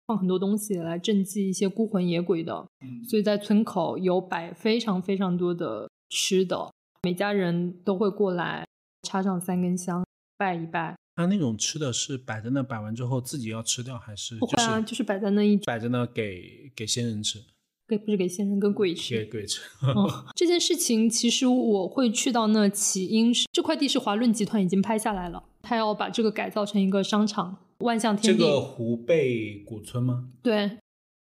[0.08, 2.66] 放很多东西来赈济一些孤魂野鬼的，
[3.10, 6.72] 所以在村口有摆非常非常多的吃的。
[7.02, 8.68] 每家人都会过来
[9.04, 10.06] 插上三根香，
[10.38, 10.98] 拜一拜。
[11.16, 14.82] 他那种吃的是摆在那，摆完之后自己要吃掉，还是不会啊？
[14.82, 17.42] 就是摆在那一摆在那给给仙人吃，
[17.88, 19.62] 给不是给先人，跟鬼吃，给鬼吃。
[20.36, 28.40] 这件事情其实我会去到那起因是这块地是华润集团已经拍下来了，他要把这个改造成一个商场，万象天地。
[28.40, 30.30] 这个湖贝古村吗？
[30.42, 30.78] 对，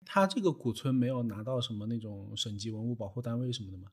[0.06, 3.88] 他这个古村没有拿到什么那种省级文物保护单位什么的吗？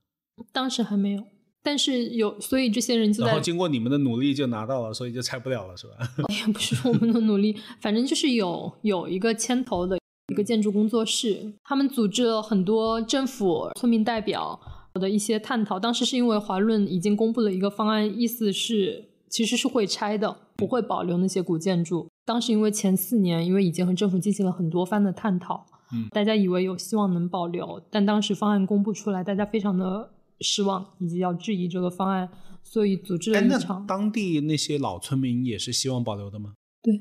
[0.51, 1.25] 当时还没有。
[1.64, 3.29] 但是有，所以这些人就在。
[3.29, 5.94] 然后经过你们的努力就拿到了，所以就拆不了了，是吧？
[6.29, 9.98] 也不是我们的努力，反正就是有有一个牵头的
[10.29, 14.61] 一个建筑工作室，他们组织了很多政府村民代表
[15.00, 15.81] 的一些探讨。
[15.81, 22.07] 当时是因为华润已经公布了一个方案，意思是其实是会拆的，不会保留那些古建筑。
[22.27, 30.11] 当时因为前四年，因为已经和政府进行了很多番的探讨，嗯，大家以为有希望能保留，但当时方案公布出来，大家非常的。
[30.40, 32.29] 失望以及要质疑这个方案，
[32.62, 33.87] 所以组织了一场。
[33.87, 36.55] 当地那些老村民也是希望保留的吗？
[36.83, 37.01] 对，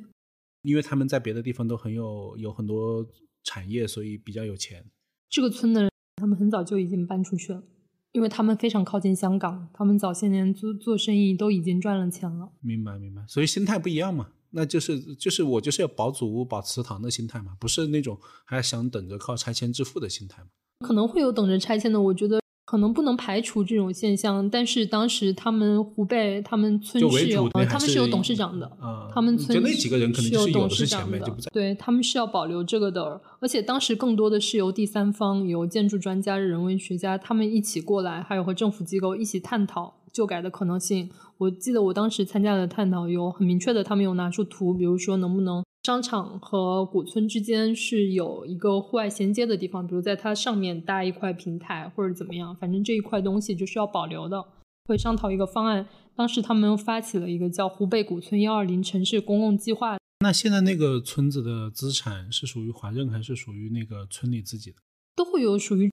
[0.61, 3.05] 因为他们在别的地方都很有有很多
[3.43, 4.85] 产业，所以比较有钱。
[5.29, 7.63] 这个村的人，他们很早就已经搬出去了，
[8.11, 12.51] 因为他们非常靠近香港，他们早些年做做生意都已经赚了钱了。
[12.61, 13.25] 明白，明白。
[13.27, 20.49] 所以心态不一样嘛，那就是就是我就是要保祖屋、保祠堂的心态嘛，不是那种还想等着靠拆迁致富的心态嘛。
[20.85, 22.42] 可能会有等着拆迁的，我觉得。
[22.65, 28.71] 可能不能排除这种现象，但是当时他们湖北他们村是有，他们是有董事长的，
[29.13, 31.19] 他们村就那几个人可能是有董事长的，
[31.51, 41.09] 对他们是要保留这个的，而且当时更多的是由第三方，由建筑专家、人文学家他们一起过来，还有和政府机构一起探讨旧改的可能性。
[41.39, 45.63] 我记得我当时参加的探讨有很明确的，他们有拿出图，比如说能不能。
[45.85, 54.45] 商场和古村之间是有一个户外衔接的地方，比如在它上面搭一块平台或者怎么样，反正这一块东西就是要保留的。
[54.85, 59.97] 会商讨一个方案，当时他们发起了一个叫“湖北古村幺二零城市公共计划”。
[60.23, 64.77] 那现在那个村子的资产是属于华润还是属于那个村里自己的？
[65.17, 65.91] 都会有属于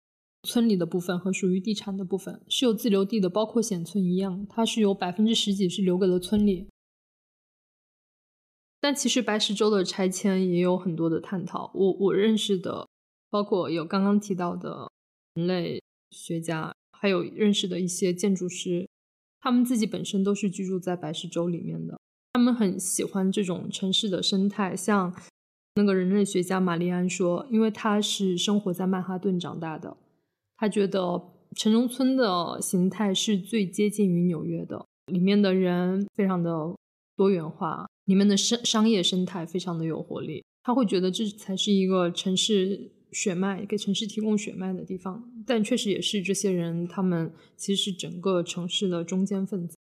[0.48, 6.68] 村里的部分和属于地产的部分，是有自留地的，包括显村一样，它是有百分之十几是留给了村里。
[8.80, 11.70] 但其实白石洲的拆迁也有很多的探讨。
[11.74, 12.88] 我我认识的，
[13.28, 14.90] 包括有刚刚提到的
[15.34, 18.88] 人类学家，还有认识的一些建筑师，
[19.40, 21.98] 他们自己本身都是居住在白石洲里面的。
[22.32, 24.74] 他们很喜欢这种城市的生态。
[24.74, 25.14] 像
[25.74, 29.96] 那个人类学家玛丽安说，因为他是生活在曼哈顿长大的，
[30.56, 31.22] 他觉得
[31.54, 36.74] 城中村的形态是最接近于纽约的，里面的人非常的
[37.20, 37.86] 多元化。
[38.06, 45.30] 里面的商商业生态非常的有活力，他会觉得这才是一个城市血脉，给城市提供血脉的地方。
[45.46, 49.76] 但确实也是这些人，他们其实是整个城市的中间分子。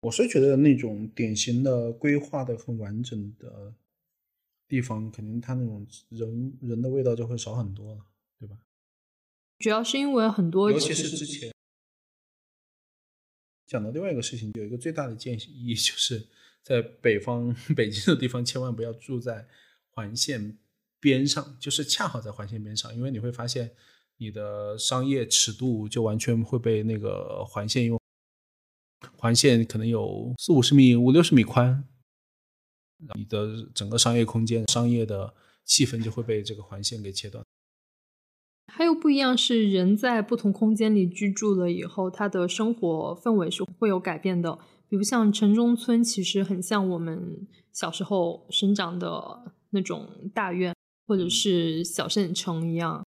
[0.00, 3.74] 我是觉得那种典型的规划的很完整的
[4.66, 8.00] 地方，肯定它那种人人的味道就会少很多了，
[8.40, 8.56] 对吧？
[9.60, 11.52] 主要是因为很多，尤其是之前。
[13.70, 16.26] 讲到另外一个事情，有一个最大的建议，就是
[16.60, 19.46] 在北方北京的地方，千万不要住在
[19.92, 20.58] 环线
[20.98, 23.70] 边上，就是恰好在环线边上，因为你会发现
[24.16, 27.96] 你的商业尺度就完全会被那个环线用，
[29.16, 31.84] 环线可能有四五十米、五六十米宽，
[33.14, 35.32] 你的整个商业空间、商业的
[35.64, 37.44] 气氛就会被这个环线给切断。
[38.72, 44.58] 还有不一样是，人在不同空间里居住了以后，他的生活氛围是会有改变的。
[44.88, 50.74] 比如像城中村，其实很像我们小时候生长的那种大院，
[51.06, 53.04] 或者是小县城一样。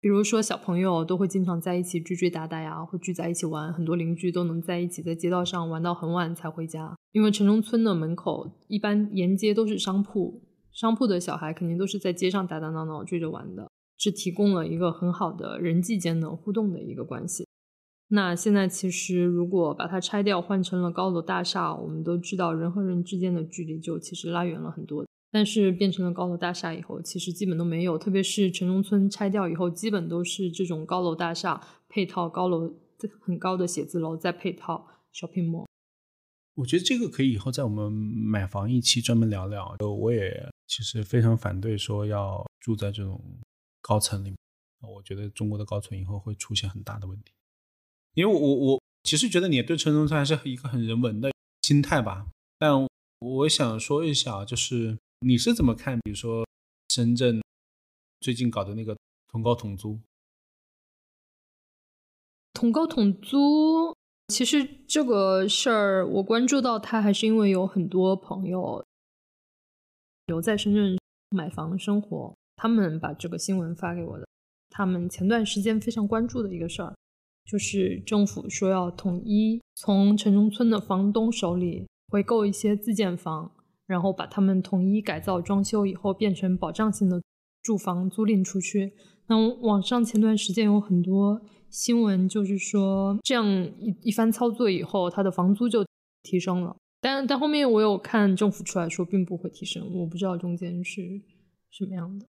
[0.00, 6.96] 比如说小朋友都会经常在一起追追打打呀，会聚在一起玩，很多邻居都能在一起在街道上玩到很晚才回家。
[7.12, 10.42] 因为城中村的门口一般沿街都是商铺，
[10.72, 17.46] 商铺的小孩肯定都是在街上打打闹闹追着玩的，是提供了一个很好的人际间的互动的一个关系。
[18.08, 25.06] 那现在其实如果把它拆掉，换成了高楼大厦，我们都知道人和人之间的距离就其实拉远了很多。
[25.30, 27.96] 但是变成了高楼大厦以后，其实基本都没有。
[27.96, 31.58] 特别是城中村拆掉以后，基本都是这种高楼大厦
[31.88, 32.70] 配套高楼
[33.18, 35.64] 很高的写字楼，再配套 shopping mall。
[36.56, 39.74] 我觉得这个可以以后在我们买房一期专门聊聊。
[39.78, 43.22] 我也其实非常反对说要住在这种
[43.80, 44.36] 高层里面。
[44.82, 47.32] 我觉得中国的高层以后会出现很大的问题。
[48.14, 51.30] 因为我我其实觉得你对城中村还是一个很人文的
[51.62, 52.26] 心态吧。
[52.58, 52.86] 但
[53.20, 54.98] 我想说一下，就是。
[55.24, 55.96] 你是怎么看？
[56.00, 56.44] 比如说
[56.88, 57.40] 深圳
[58.18, 58.98] 最近搞的那个
[59.28, 60.00] 同高同租，
[62.52, 63.96] 同高同租，
[64.34, 68.84] 其实这个事儿我关注到它，还是因为有很多朋友
[70.26, 70.98] 留在深圳
[71.30, 74.26] 买房生活，他们把这个新闻发给我的。
[74.70, 76.94] 他们前段时间非常关注的一个事儿，
[77.44, 83.52] 就是政府说要统一从城中村的房东手里回购一些自建房。
[83.84, 87.20] 然后把他们统一改造装修以后，变成保障性的
[87.62, 88.94] 住房租赁出去。
[89.26, 95.84] 那网上前段时间有很多新闻，就是说这样一一番操作以后，他的房租就
[96.22, 96.74] 提升了。
[97.02, 99.92] 但但后面我有看政府出来说，并不会提升。
[99.92, 101.20] 我不知道中间是
[101.70, 102.26] 什么样的。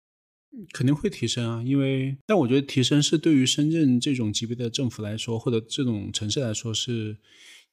[0.74, 7.16] 肯定会提升啊，因为但我觉得提升是对于深圳这种级别的政府来说，或者这种城市来说，是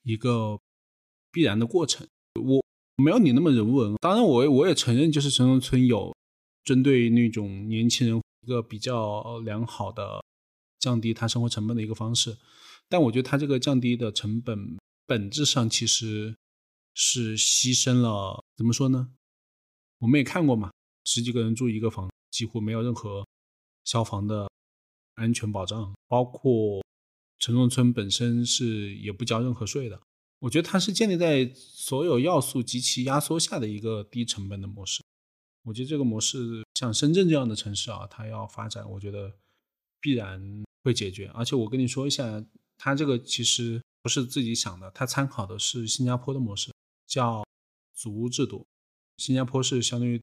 [0.04, 0.58] 一个
[1.30, 2.08] 必然的过程。
[2.41, 2.62] 我。
[2.97, 6.14] 没有你那么人文，当然我我也承认，就是城中村有
[6.64, 10.24] 针对那种年轻人一个比较良好的
[10.78, 12.38] 降低他生活成本的一个方式，
[12.88, 14.78] 但我觉得他这个降低的成本
[15.08, 16.36] 本质上其实
[16.94, 19.12] 是牺牲了，怎么说呢？
[20.00, 20.72] 我们也看过嘛，
[21.06, 23.26] 十几个人住一个房，几乎没有任何
[23.86, 24.50] 消防的
[25.16, 26.84] 安全保障，包括
[27.39, 30.00] 城中村本身是也不交任何税的。
[30.39, 35.04] 我觉得它是建立在所有要素极其压缩下的一个低成本的模式。
[35.64, 39.32] 我觉得这个模式像深圳这样的城市啊，它要发展，我觉得
[40.00, 41.28] 必然会解决。
[41.36, 42.44] 而且我跟你说一下，
[42.76, 46.71] 它这个其实不是自己想的，它参考的是新加坡的模式，
[47.12, 47.43] 叫
[47.93, 48.66] 租屋制度。
[49.18, 50.20] 新加坡是相当于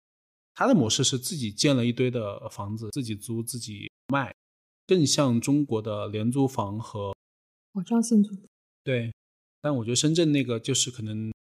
[0.55, 4.35] 它的模式是自己建了一堆的房子，自己租自己卖，
[4.87, 7.15] 更像中国的廉租房和
[7.73, 8.35] 保障性租。
[8.83, 9.13] 对。
[9.61, 11.33] 但我觉得深圳那个就是可能，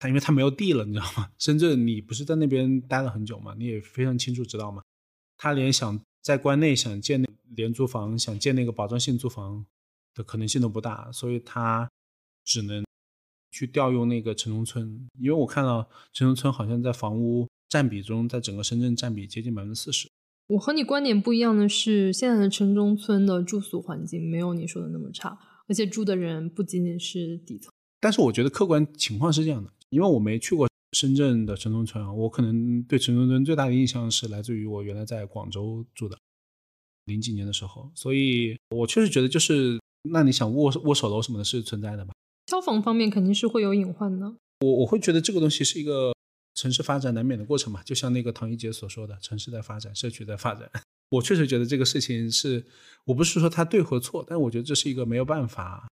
[0.00, 1.30] 他因为他没有地了，你知道吗？
[1.38, 3.54] 深圳你不是在那边待了很久吗？
[3.56, 4.82] 你也非常清楚知道吗？
[5.38, 9.64] 他连想在关内想建那廉租房，想建那个保障性租房
[10.14, 11.88] 的可能性都不大，所以他
[12.44, 12.84] 只能
[13.50, 15.08] 去调用那个城中村。
[15.18, 20.08] 因为我看到城中村好像在房屋占比中，在整个深圳占比接近百分之四十。
[20.48, 25.38] 我和你观点不一样的是，现在的城中村的住宿环境没有你说的那么差。
[25.68, 36.18] 而且住的人不仅仅是底层，但是我觉得客观情况是这样的，因为我没去过深圳的城中村啊，我可能对城中村最大的印象是来自于我原来在广州住的，
[37.04, 39.78] 零几年的时候，所以我确实觉得就是，
[40.10, 42.12] 那你想握握手楼什么的是存在的吧？
[42.50, 44.34] 消防方面肯定是会有隐患的。
[44.60, 46.12] 我我会觉得这个东西是一个
[46.56, 50.68] 城市发展难免的过程嘛，就像那个唐一杰所说的，城市在发展，社区在发展。
[51.10, 52.66] 我确实觉得这个事情是，
[53.04, 55.88] 我不是说它对和错，但我觉得这是一个没有办法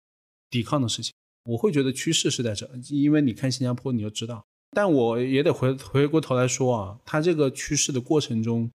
[0.50, 1.12] 抵抗的事情。
[1.44, 4.44] 我会觉得趋势是在这，因为你看新加坡你就知道。
[4.72, 8.70] 但我也得回回过头来说啊，它这个趋势的过程中，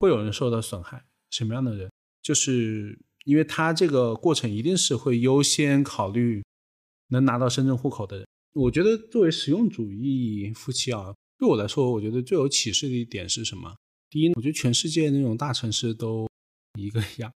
[0.00, 1.04] 会有人受到损害。
[1.30, 1.90] 什么样的人？
[2.22, 6.42] 就是因为它这个过程一定是会优先考虑
[7.08, 8.26] 能拿到深圳户口的人。
[8.54, 13.76] 我觉得作为实用主义夫妻啊，对我来说，我觉得最有启示的一点是什么？
[14.10, 16.26] 第一，我觉得全世界那种大城市都
[16.78, 17.30] 一个样，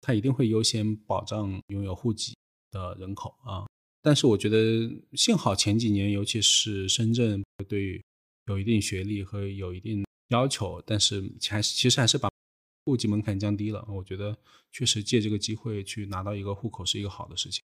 [0.00, 2.36] 它一定会优先保障拥有户籍
[2.70, 3.66] 的人口啊。
[4.02, 8.00] 但是我觉得幸好前几年，尤其是深圳，对
[8.46, 12.30] 有一定学历和有一定要求，但是还是其实还是把
[12.84, 13.84] 户籍门槛降低了。
[13.88, 14.38] 我觉得
[14.70, 17.62] 确实借这个机会去拿到一个户口是一个好的事情，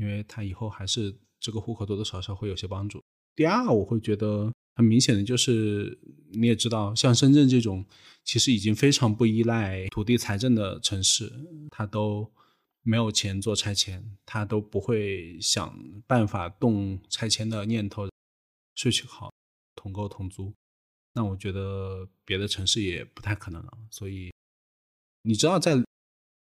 [0.00, 3.00] 因为他以后还是这个户口多多少少会有些帮助。
[3.36, 4.50] 第二，我会觉得。
[4.76, 5.98] 很明显的就是，
[6.30, 7.84] 你也知道，像深圳这种
[8.24, 11.30] 其实已经非常不依赖土地财政的城市，
[11.68, 12.32] 它都
[12.82, 18.08] 没有钱做拆迁，它都不会想办法动拆迁的念头，
[18.74, 19.30] 税去好，
[19.74, 20.50] 同购同租，
[21.12, 23.72] 那我觉得别的城市也不太可能了。
[23.90, 24.32] 所以，
[25.24, 25.74] 你知道，在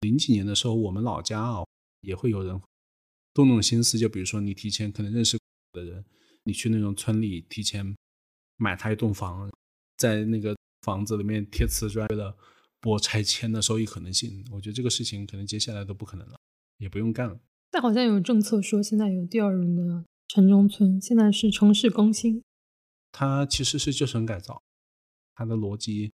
[0.01, 1.63] 零几年的时候，我们老家啊
[2.01, 2.59] 也会有人
[3.35, 5.37] 动动心思，就比如说你提前可能认识
[5.73, 6.03] 的人，
[6.45, 7.95] 你去那种村里提前
[8.55, 9.51] 买他一栋房，
[9.97, 12.37] 在那个房子里面贴瓷砖，为了
[12.79, 14.45] 博拆迁的收益可能性。
[14.51, 16.39] 我觉得这个事情可能接下来都不可能了，
[16.77, 17.37] 也不用干了。
[17.71, 22.41] 但好像有政策说，现在有第二轮的城中村，现在是城市更新。
[23.11, 24.63] 它其实是旧城改造，
[25.35, 26.13] 它的逻辑，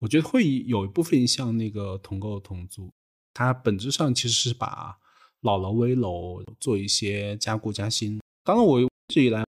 [0.00, 2.92] 我觉得会有一部分像那个同购同租，
[3.32, 4.98] 它本质上其实是把
[5.42, 8.20] 老楼危楼做一些加固加新。
[8.44, 9.44] 当然，我一直以来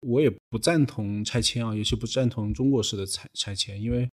[0.00, 4.08] 我也不赞同拆迁啊，尤其不赞同中国式的拆拆迁，因为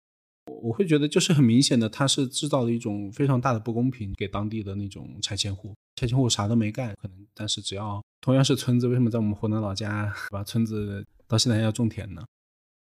[0.46, 5.74] 我我会觉得就是很明显的，它是制造了一种非常大的不公平给当地的那种拆迁户。
[5.96, 11.04] 拆迁户啥都没干，可能，但是只要同样是村子，为什么在我们湖南老家，把村子？
[11.28, 12.24] 到现在还要种田呢，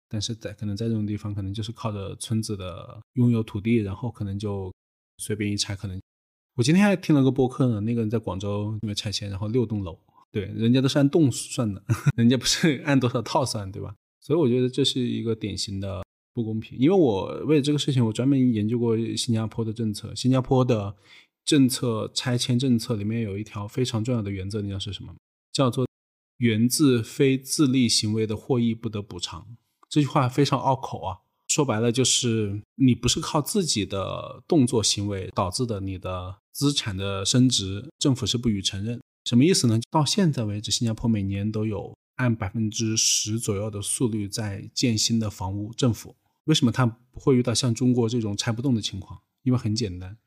[0.06, 4.70] 但是在可能在这种地方，可能就是靠着村子的拥有土地，然后可能就
[5.16, 5.98] 随便一拆，可能
[6.58, 9.96] 我今天还听了个播客呢，那个人在广州因为拆迁，然后六栋楼，
[10.32, 11.80] 对，人家都是按栋算的，
[12.16, 13.94] 人家不是按多少套算，对吧？
[14.20, 16.02] 所以我觉得这是一个典型的
[16.34, 16.76] 不公平。
[16.76, 20.96] 因为我为了这个事情，我专门研究过新加坡的政策，新加坡的
[21.44, 25.14] 政策拆迁政策里面有一条非常重要的原则，你知道是什么？
[25.52, 25.86] 叫做。
[26.38, 29.56] 源自非自利行为的获益不得补偿，
[29.88, 31.18] 这句话非常拗口啊。
[31.48, 39.00] 说白了就是你不是靠自己的动作行为导致的，你的资产的升值，政府是不予承认。
[39.24, 39.80] 什么意思呢？
[39.90, 45.72] 到现在为止，新加坡每年都有按百分之十左右的速率在建新的房屋。
[45.72, 49.20] 政府为什么它不会遇到像中国这种拆不动的情况？
[49.42, 50.18] 因为很简单，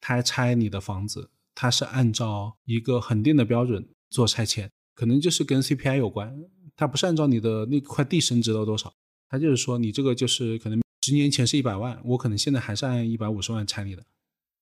[0.00, 4.70] 它拆你的房子，它是按照一个恒定的标准做拆迁。
[4.94, 6.36] 可能就是跟 CPI 有关，
[6.76, 8.92] 它不是按照你的那块地升值了多少，
[9.28, 14.02] 它就是说你这个就是可能十年前是一百万，我可能现在还是按一百五十万拆你的，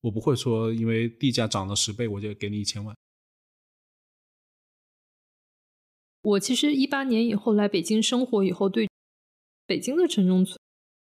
[0.02, 2.94] 我不会说因为地价涨了十倍我就给你一千万。
[6.22, 8.88] 我其实一八年以后来北京生活以后，对
[9.66, 10.56] 北京的城中村。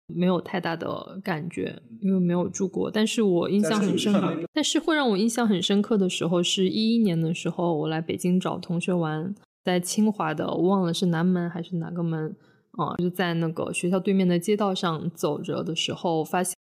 [0.06, 2.90] 没有太大的感觉，因为没有住过。
[2.90, 4.44] 但是我印象很深刻。
[4.52, 9.34] 但是会让我印象很深刻的时候，是一一年的时候，我来北京找同学玩，
[9.64, 12.36] 在清华的，我忘了是南门还是哪个门
[12.76, 12.96] 啊？
[12.98, 16.54] 就在那个学校对面的街道上走着的时候，发现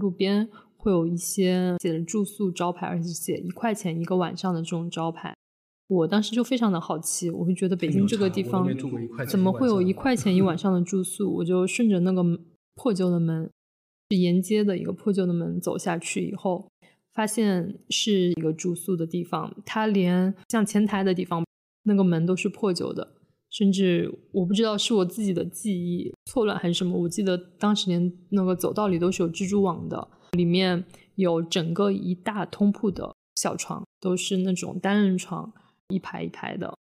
[0.00, 5.34] 路边会有一些写着住宿招牌，而且写一块钱一个晚上的这种招牌。
[5.88, 8.66] 我当时就非常的好奇，我会觉得北京这个地方
[9.28, 11.30] 怎么会有一块钱一晚上的住宿？
[11.36, 12.22] 我就顺着那个。
[12.74, 13.50] 破旧的门
[14.08, 16.66] 是沿街的一个破旧的门，走下去以后，
[17.12, 19.54] 发现是一个住宿的地方。
[19.66, 21.44] 它连像前台的地方，
[21.82, 23.12] 那个门都是破旧的，
[23.52, 26.98] 甚至我不知道是我自己的记忆错乱还是什么。
[26.98, 30.82] 我记得当时连那个走道里都是有蜘蛛网的，里面
[31.16, 35.52] 有整个一大通铺的小床，都是那种单人床，
[35.88, 36.74] 一排一排的，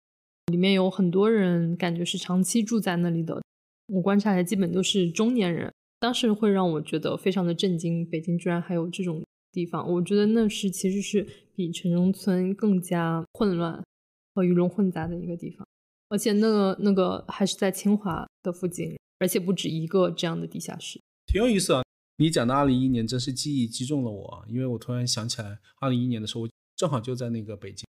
[0.53, 3.43] 里面有很多人，感觉是长期住在那里的。
[3.89, 5.73] 我观察的基本都是中年人。
[5.99, 9.87] 当时会让我觉得非常的震惊，北京居然还有这种地方。
[9.93, 13.85] 我觉得那是其实是比城中村更加混乱
[14.35, 15.67] 和鱼龙混杂的一个地方，
[16.11, 21.83] 而且那个那个还是在清华的附近，而且不止一个这样的地下室，挺有意思啊。
[22.19, 27.87] 你讲的二零一一年真是记忆击中了我，因为我突然想起来，二零一一年的时候，我正好就在那个北京，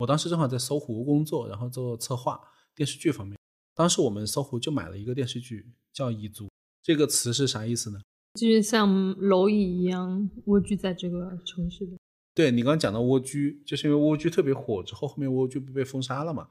[0.00, 2.38] 我当时正好在搜狐工作，然后做策划
[2.74, 3.38] 电视剧方面。
[3.74, 6.46] 当时我们搜狐就买了一个电视剧叫《蚁族》。
[6.82, 8.00] 这个词是啥意思呢？
[8.34, 11.92] 就是像蝼蚁一样蜗居在这个城市的。
[12.34, 16.48] 对你刚刚讲到蜗居，就是因为蜗居特别火之后，后面蜗居不被封杀了嘛？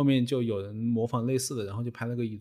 [0.00, 2.40] 后面就有人模仿类似的，然后就拍了个蚁，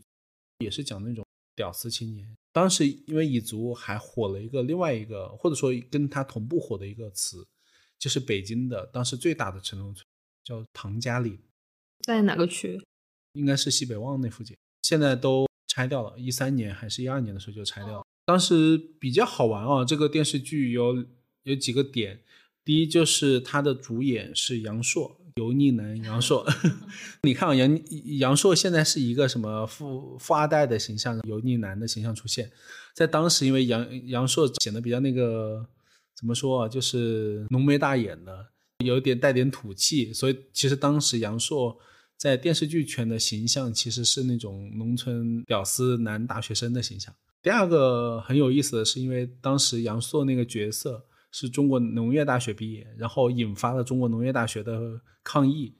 [0.60, 1.26] 也是讲那种
[1.58, 2.26] 屌丝青年。
[2.54, 7.46] 当时因为蚁族还火了一个另外一个，或者说跟他同步火的一个词，
[7.98, 10.06] 就是北京的当时最大的城中村
[10.46, 11.38] 叫唐家里，
[12.06, 12.82] 在哪个区？
[13.34, 15.46] 应该是西北旺那附近，现在都。
[15.72, 18.04] 拆掉了，一三年还是一二年的时候就拆掉了。
[18.26, 21.06] 当时比较好玩啊，这个电视剧有
[21.44, 22.22] 有几个点，
[22.66, 26.46] 第一就是它的主演是杨烁，油腻男杨烁。
[27.24, 27.82] 你看啊，杨
[28.20, 32.52] 杨烁现在是一个什么富富二代的形象，油腻男的形象出现
[32.94, 35.66] 在当时，因为杨杨烁显得比较那个
[36.20, 38.32] 怎么说啊，就是浓眉大眼的，
[38.84, 41.78] 有点带点土气，所以其实当时杨烁。
[42.20, 47.16] 在电视剧圈的形象其实是那种农村屌丝男大学生的形象。
[47.42, 55.76] 第二个很有意思的是，因为当时杨烁那个角色是中国农业大学毕业，然后引发了中国农业大学的抗议，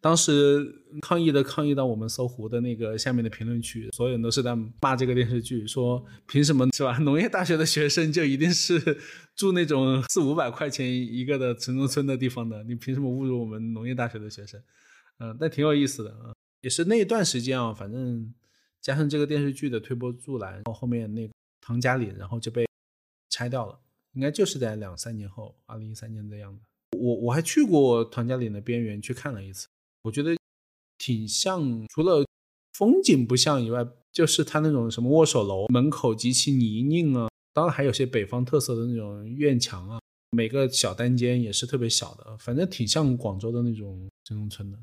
[0.00, 0.66] 当时
[1.00, 6.98] 抗议的抗议到我们搜狐的那个下面的评论区，所有人都是在骂这个电视剧，说凭什么是吧？
[6.98, 8.98] 农业大学的学生就一定是
[9.34, 12.62] 住那种四五百块钱一个的城中村的地方的？
[12.64, 14.60] 你凭什么侮辱我们农业大学的学生？
[15.18, 18.32] 嗯，但挺有意思的啊，也是那一段时间啊，反正
[18.80, 22.66] 加上这个电视剧的推波助澜，然后后面那个唐家岭，然后就被
[23.28, 23.78] 拆掉了，
[24.12, 26.62] 应该就是在两三年后，二零一三年的样子。
[26.98, 29.68] 我我还去过唐家岭的边缘去看了一次。
[30.02, 30.36] 我觉得
[30.96, 32.26] 挺像，除了
[32.72, 40.00] 风景不像以外，就是它那种什么握手楼门口极其泥泞啊，当然还有些北方特色的那种院墙啊，
[40.30, 44.78] 每个小单间也是特别小的，反正挺像广州的那种城中村的。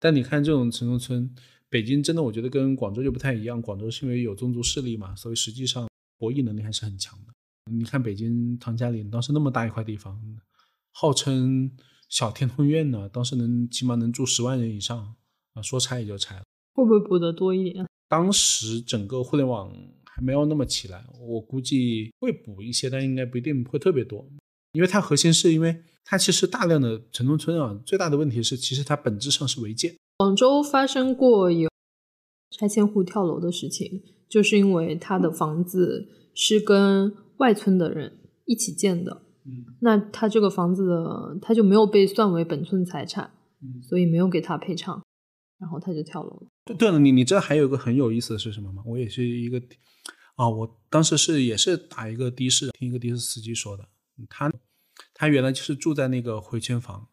[0.00, 1.34] 但你看这种城中村，
[1.68, 5.88] 北京真的我觉得跟广州就不太一样，广州是因为有宗族势力嘛，所以实际上
[6.18, 7.32] 博弈能力还是很强的。
[7.70, 10.20] 你看北京唐家岭当时那么大一块地方，
[10.90, 11.70] 号称。
[12.08, 15.14] 小天通苑呢，当时能起码能住十万人以上
[15.54, 16.42] 啊，说拆也就拆了。
[16.74, 17.86] 会不会补得多一点？
[18.06, 19.72] 当时整个互联网
[20.04, 24.28] 还没有那么起来，我估计会补一些，但应该不一定会特别多。
[24.74, 29.96] 因为它核心是因为它其实大量的城中村啊，最大的问题是其实它本质上是违建。
[30.18, 31.70] 广州发生过有
[32.50, 37.10] 拆迁户跳楼的事情，就是因为他的房子是跟
[37.42, 39.22] 外村的人一起建的。
[39.44, 43.28] 嗯，那他这个房子的他就没有被算为本村财产，
[43.60, 45.02] 嗯所以没有给他赔偿，
[45.58, 46.46] 然后他就跳楼了。
[46.64, 48.84] 对对了，你你这还有一个很有意思的是什么吗？
[48.86, 49.60] 我也是一个
[50.36, 53.88] 啊，我当时是也是打一个的士，听一个的士司机说的，
[54.28, 54.48] 他
[55.12, 57.08] 他原来就是住在那个回迁房，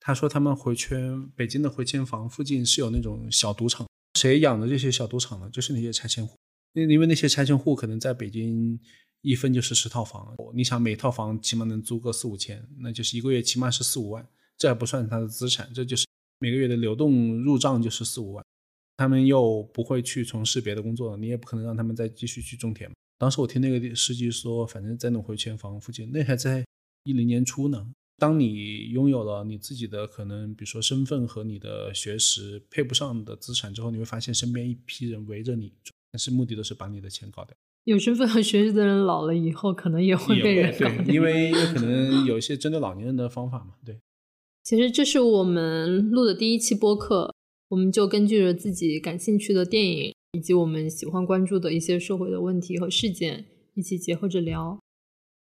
[0.00, 3.86] 他说他们回迁北京的回迁房附近是有那种小赌场，
[4.18, 5.50] 谁养的这些小赌场呢？
[5.50, 6.34] 就是那些拆迁户，
[6.72, 8.80] 因因为那些拆迁户可能在北京。
[9.24, 16.06] 一分就是十套房，你想每套房起码能租个四五千，那就是一个月起码是四五万，这还不算他的资产，这就是
[16.40, 18.44] 每个月的流动入账就是四五万。
[18.98, 22.90] 他们又不会去从事别的工作，你也不可能让他们再继续去种田。
[23.18, 26.62] 当时我听那个司机说，反正在那回迁房附近，那还在
[27.04, 27.90] 一零年初呢。
[28.18, 35.72] 当你拥有了你自己的可能，比如说身份和你的学识配不上的资产之后，你会发现身边一批人围着你，
[36.12, 37.56] 但是目的都是把你的钱搞掉。
[37.84, 43.74] 有身份和学识的人老了以后，可能也会被人搞，因为因为可能有一些针对老年人的方法嘛。
[43.84, 43.98] 对，
[44.62, 47.34] 其实这是我们录的第一期播客，
[47.68, 54.78] 我们就根据着自己感兴趣的电影，以及我们喜欢关注的一些社会的问题和事件，一起结合着聊。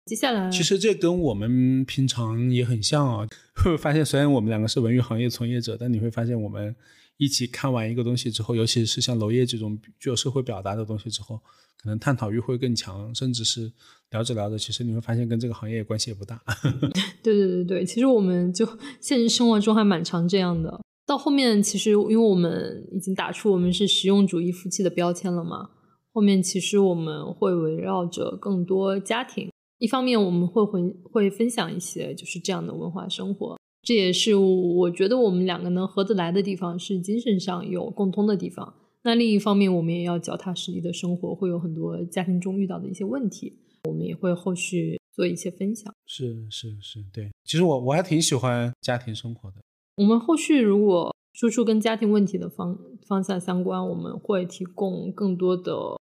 [0.07, 3.29] 接下来，其实这跟我们平常也很像啊。
[3.63, 6.75] 会发现，虽然我们两个是文娱行业从业者，但你会发现我们。
[7.21, 11.37] 一起看完一个东西之后，尤其是像娄烨这种具有社会表达的东西之后，
[11.77, 13.71] 可能探讨欲会更强，甚至是
[14.11, 16.41] 聊着聊着，其实你会发现跟这个行业关系也不大。
[17.23, 18.67] 对对对对，其实我们就
[19.03, 20.81] 现实生活中还蛮常这样的。
[21.05, 25.69] 到后面，其实因为我们已经打出我们是实用主义夫妻的标签了嘛，
[26.15, 33.60] 后面其实我们会围绕着更多家庭，一方面我们会会会分享一些就是这样的文化生活。
[33.83, 38.75] 这也是我觉得我们两个能合得来的地方，是精神上有共通的地方。
[39.03, 43.59] 那另一方面，我们也要脚踏实地的生活，会有很多家庭中遇到的一些问题，
[43.89, 45.93] 我们也会后续做一些分享。
[46.07, 47.31] 是是是，对。
[47.45, 49.57] 其实我我还挺喜欢家庭生活的。
[49.97, 55.99] 我们后续如果输出跟家庭问题的方方向相关，我们会提供更多的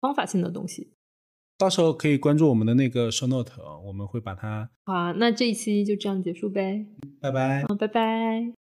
[0.00, 0.88] 方法性的东西。
[1.58, 3.50] 到时候可以关注我们的那个 show note，
[3.84, 4.70] 我们会把它。
[4.84, 6.86] 好，那这一期就这样结束呗。
[7.20, 7.64] 拜拜。
[7.68, 8.67] 好，拜拜。